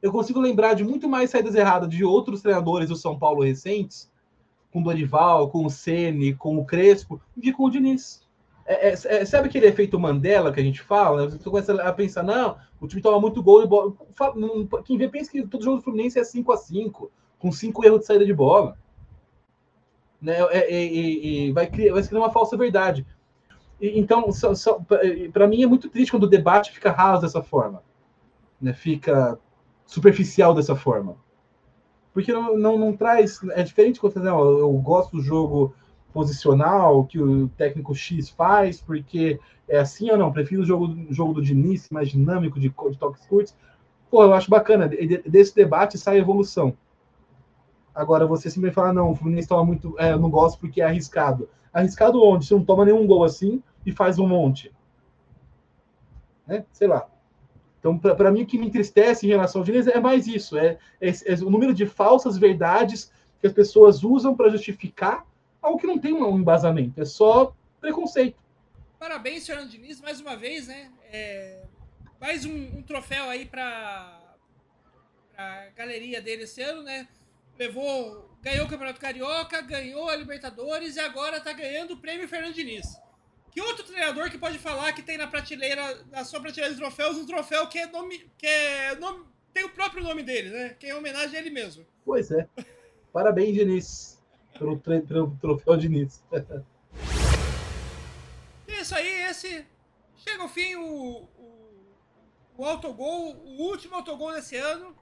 [0.00, 4.10] Eu consigo lembrar de muito mais saídas erradas de outros treinadores do São Paulo recentes,
[4.72, 8.26] com o Dorival, com o Ceni, com o Crespo, que com o Diniz.
[8.64, 11.28] É, é, é, sabe aquele efeito Mandela que a gente fala?
[11.28, 13.94] Você começa a pensar, não, o time toma muito gol e bola.
[14.84, 18.00] Quem vê pensa que todo jogo do Fluminense é 5 a 5 com cinco erros
[18.00, 18.76] de saída de bola.
[20.20, 20.38] Né?
[20.38, 23.06] É- é- é- é- vai, criar, vai criar uma falsa verdade.
[23.80, 24.28] Então,
[25.32, 27.82] para mim é muito triste quando o debate fica raso dessa forma.
[28.60, 28.72] Né?
[28.72, 29.38] Fica
[29.86, 31.16] superficial dessa forma.
[32.12, 33.40] Porque não, não, não traz.
[33.50, 35.74] É diferente quando não, eu gosto do jogo
[36.12, 41.34] posicional que o técnico X faz, porque é assim ou não, prefiro o jogo, jogo
[41.34, 43.54] do Diniz, mais dinâmico, de, de toques curtos.
[44.10, 46.74] Pô, eu acho bacana, de- de- desse debate sai evolução.
[47.94, 50.84] Agora, você simplesmente falar, não, o Fluminense toma muito, é, eu não gosto porque é
[50.84, 51.48] arriscado.
[51.72, 52.46] Arriscado onde?
[52.46, 54.72] Você não toma nenhum gol assim e faz um monte.
[56.46, 56.64] Né?
[56.72, 57.08] Sei lá.
[57.78, 60.78] Então, para mim, o que me entristece em relação ao Diniz é mais isso, é,
[61.00, 65.24] é, é o número de falsas verdades que as pessoas usam para justificar
[65.62, 68.42] algo que não tem um embasamento, é só preconceito.
[68.98, 70.90] Parabéns, Fernando Diniz, mais uma vez, né?
[71.12, 71.62] É,
[72.20, 74.20] mais um, um troféu aí para
[75.36, 77.06] a galeria dele esse ano, né?
[77.56, 82.54] Levou, ganhou o Campeonato Carioca, ganhou a Libertadores e agora tá ganhando o prêmio Fernando
[82.54, 82.86] Diniz.
[83.50, 87.16] Que outro treinador que pode falar que tem na prateleira, na sua prateleira de troféus,
[87.16, 90.76] um troféu que é nome, que é nome, tem o próprio nome dele, né?
[90.78, 91.84] Que é em homenagem a ele mesmo.
[92.04, 92.46] Pois é.
[93.12, 94.22] Parabéns, Diniz,
[94.58, 96.22] pelo, pelo troféu Diniz.
[98.68, 99.66] E é isso aí, esse
[100.16, 101.58] chega ao fim o, o,
[102.58, 104.94] o autogol, o último autogol desse ano.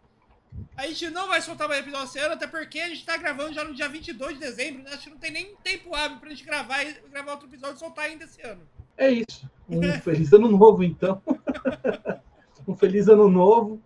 [0.76, 3.54] A gente não vai soltar mais episódio esse ano, até porque a gente tá gravando
[3.54, 4.90] já no dia 22 de dezembro, né?
[4.90, 8.04] A gente não tem nem tempo hábil pra gente gravar, gravar outro episódio e soltar
[8.04, 8.60] ainda esse ano.
[8.96, 9.48] É isso.
[9.68, 11.22] Um feliz ano novo, então.
[12.68, 13.80] um feliz ano novo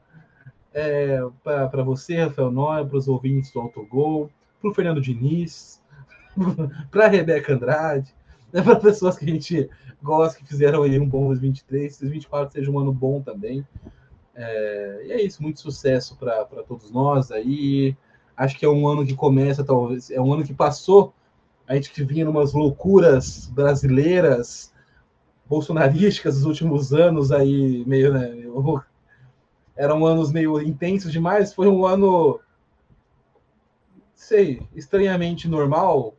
[0.72, 4.30] é, para você, Rafael Noia, para os ouvintes do Autogol,
[4.60, 5.80] para o Fernando Diniz,
[6.90, 8.14] para a Rebeca Andrade,
[8.52, 9.68] né, para pessoas que a gente
[10.02, 13.66] gosta, que fizeram aí um bom 2023, 2024 seja um ano bom também.
[14.42, 17.94] É, e é isso, muito sucesso para todos nós aí.
[18.36, 21.12] Acho que é um ano que começa, talvez, é um ano que passou,
[21.68, 24.72] a gente que vinha numas loucuras brasileiras,
[25.46, 28.82] bolsonarísticas dos últimos anos aí, meio, né, meio-
[29.76, 32.40] eram anos meio intensos demais, foi um ano,
[34.14, 36.14] sei, estranhamente normal,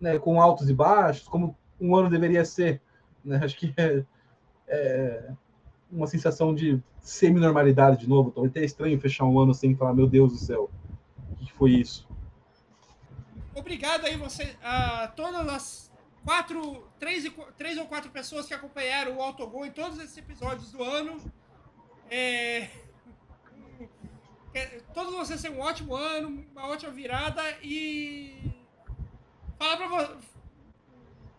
[0.00, 2.82] né, com altos e baixos, como um ano deveria ser,
[3.24, 3.74] né, acho que
[4.68, 5.30] é
[5.90, 10.06] uma sensação de semi-normalidade de novo, talvez até estranho fechar um ano sem falar, meu
[10.06, 10.70] Deus do céu,
[11.30, 12.06] o que foi isso?
[13.54, 15.92] Obrigado aí você, a todas as
[16.24, 20.72] quatro, três, e três ou quatro pessoas que acompanharam o Autogol em todos esses episódios
[20.72, 21.18] do ano.
[22.10, 22.68] É,
[24.92, 28.52] todos vocês tenham um ótimo ano, uma ótima virada e
[29.58, 30.35] falar pra vo...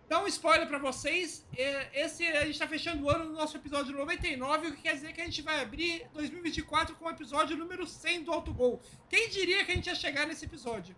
[0.08, 1.46] dar um spoiler pra vocês.
[1.58, 4.94] é, Esse a gente tá fechando o ano no nosso episódio 99, o que quer
[4.94, 8.80] dizer que a gente vai abrir 2024 com o episódio número 100 do Autogol.
[9.10, 10.96] Quem diria que a gente ia chegar nesse episódio?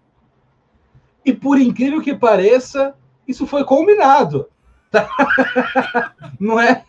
[1.26, 2.95] E por incrível que pareça,
[3.28, 4.49] isso foi combinado.
[6.39, 6.84] Não é,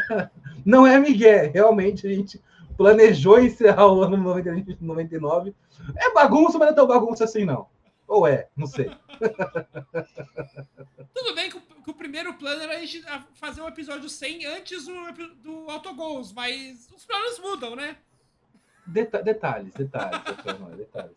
[0.64, 1.50] não é Miguel.
[1.52, 2.40] Realmente a gente
[2.76, 5.54] planejou encerrar o ano 90 99.
[5.96, 7.66] É bagunça, mas não é tão bagunça assim, não.
[8.08, 8.48] Ou é?
[8.56, 8.90] Não sei.
[11.14, 13.04] Tudo bem que o, que o primeiro plano era a gente
[13.34, 17.96] fazer um episódio 100 antes do, do Autogols, mas os planos mudam, né?
[18.86, 20.22] Deta detalhes, detalhes,
[20.76, 21.16] detalhes.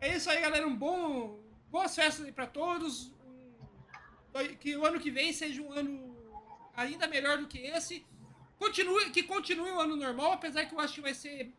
[0.00, 0.66] É isso aí, galera.
[0.66, 1.38] Um bom.
[1.70, 3.12] Boas festas aí pra todos.
[4.58, 6.16] Que o ano que vem seja um ano
[6.74, 8.04] ainda melhor do que esse.
[8.58, 11.52] Continue, que continue o ano normal, apesar que eu acho que vai ser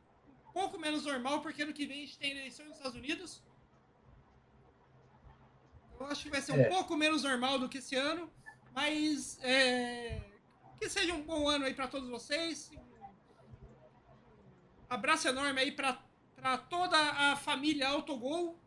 [0.48, 3.42] um pouco menos normal, porque ano que vem a gente tem eleição nos Estados Unidos.
[6.04, 6.66] Eu acho que vai ser um é.
[6.66, 8.30] pouco menos normal do que esse ano,
[8.74, 10.22] mas é,
[10.78, 12.72] que seja um bom ano aí para todos vocês.
[14.90, 18.60] Um abraço enorme aí para toda a família Autogol.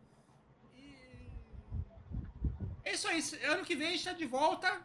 [0.74, 0.96] E
[2.84, 3.22] é isso aí.
[3.44, 4.80] Ano que vem a gente está de volta.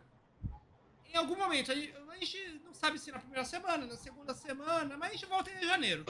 [1.14, 1.72] Em algum momento.
[1.72, 5.50] A gente não sabe se na primeira semana, na segunda semana, mas a gente volta
[5.50, 6.06] em janeiro.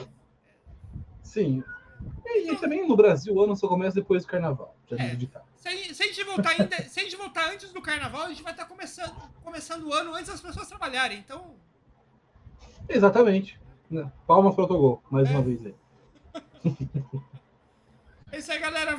[1.22, 1.62] Sim.
[2.26, 4.76] E, então, também no Brasil o ano só começa depois do carnaval.
[4.90, 5.16] Já é,
[5.62, 8.28] se, a, se, a gente voltar ainda, se a gente voltar antes do carnaval, a
[8.30, 11.18] gente vai estar começando, começando o ano antes das pessoas trabalharem.
[11.18, 11.54] Então.
[12.88, 13.60] Exatamente.
[14.26, 15.32] Palmas para o Autogol, mais é.
[15.32, 15.74] uma vez aí.
[18.32, 18.96] É isso aí, galera.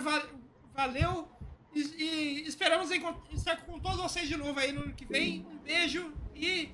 [0.76, 1.28] Valeu.
[1.74, 5.46] E, e esperamos estar com todos vocês de novo aí no ano que vem.
[5.52, 6.70] Um beijo e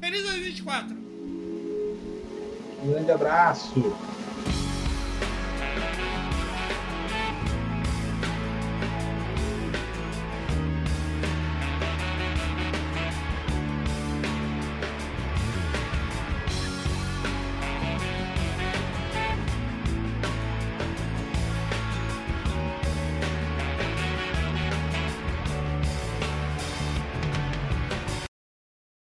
[0.00, 0.96] feliz 2024.
[2.82, 3.94] Um grande abraço.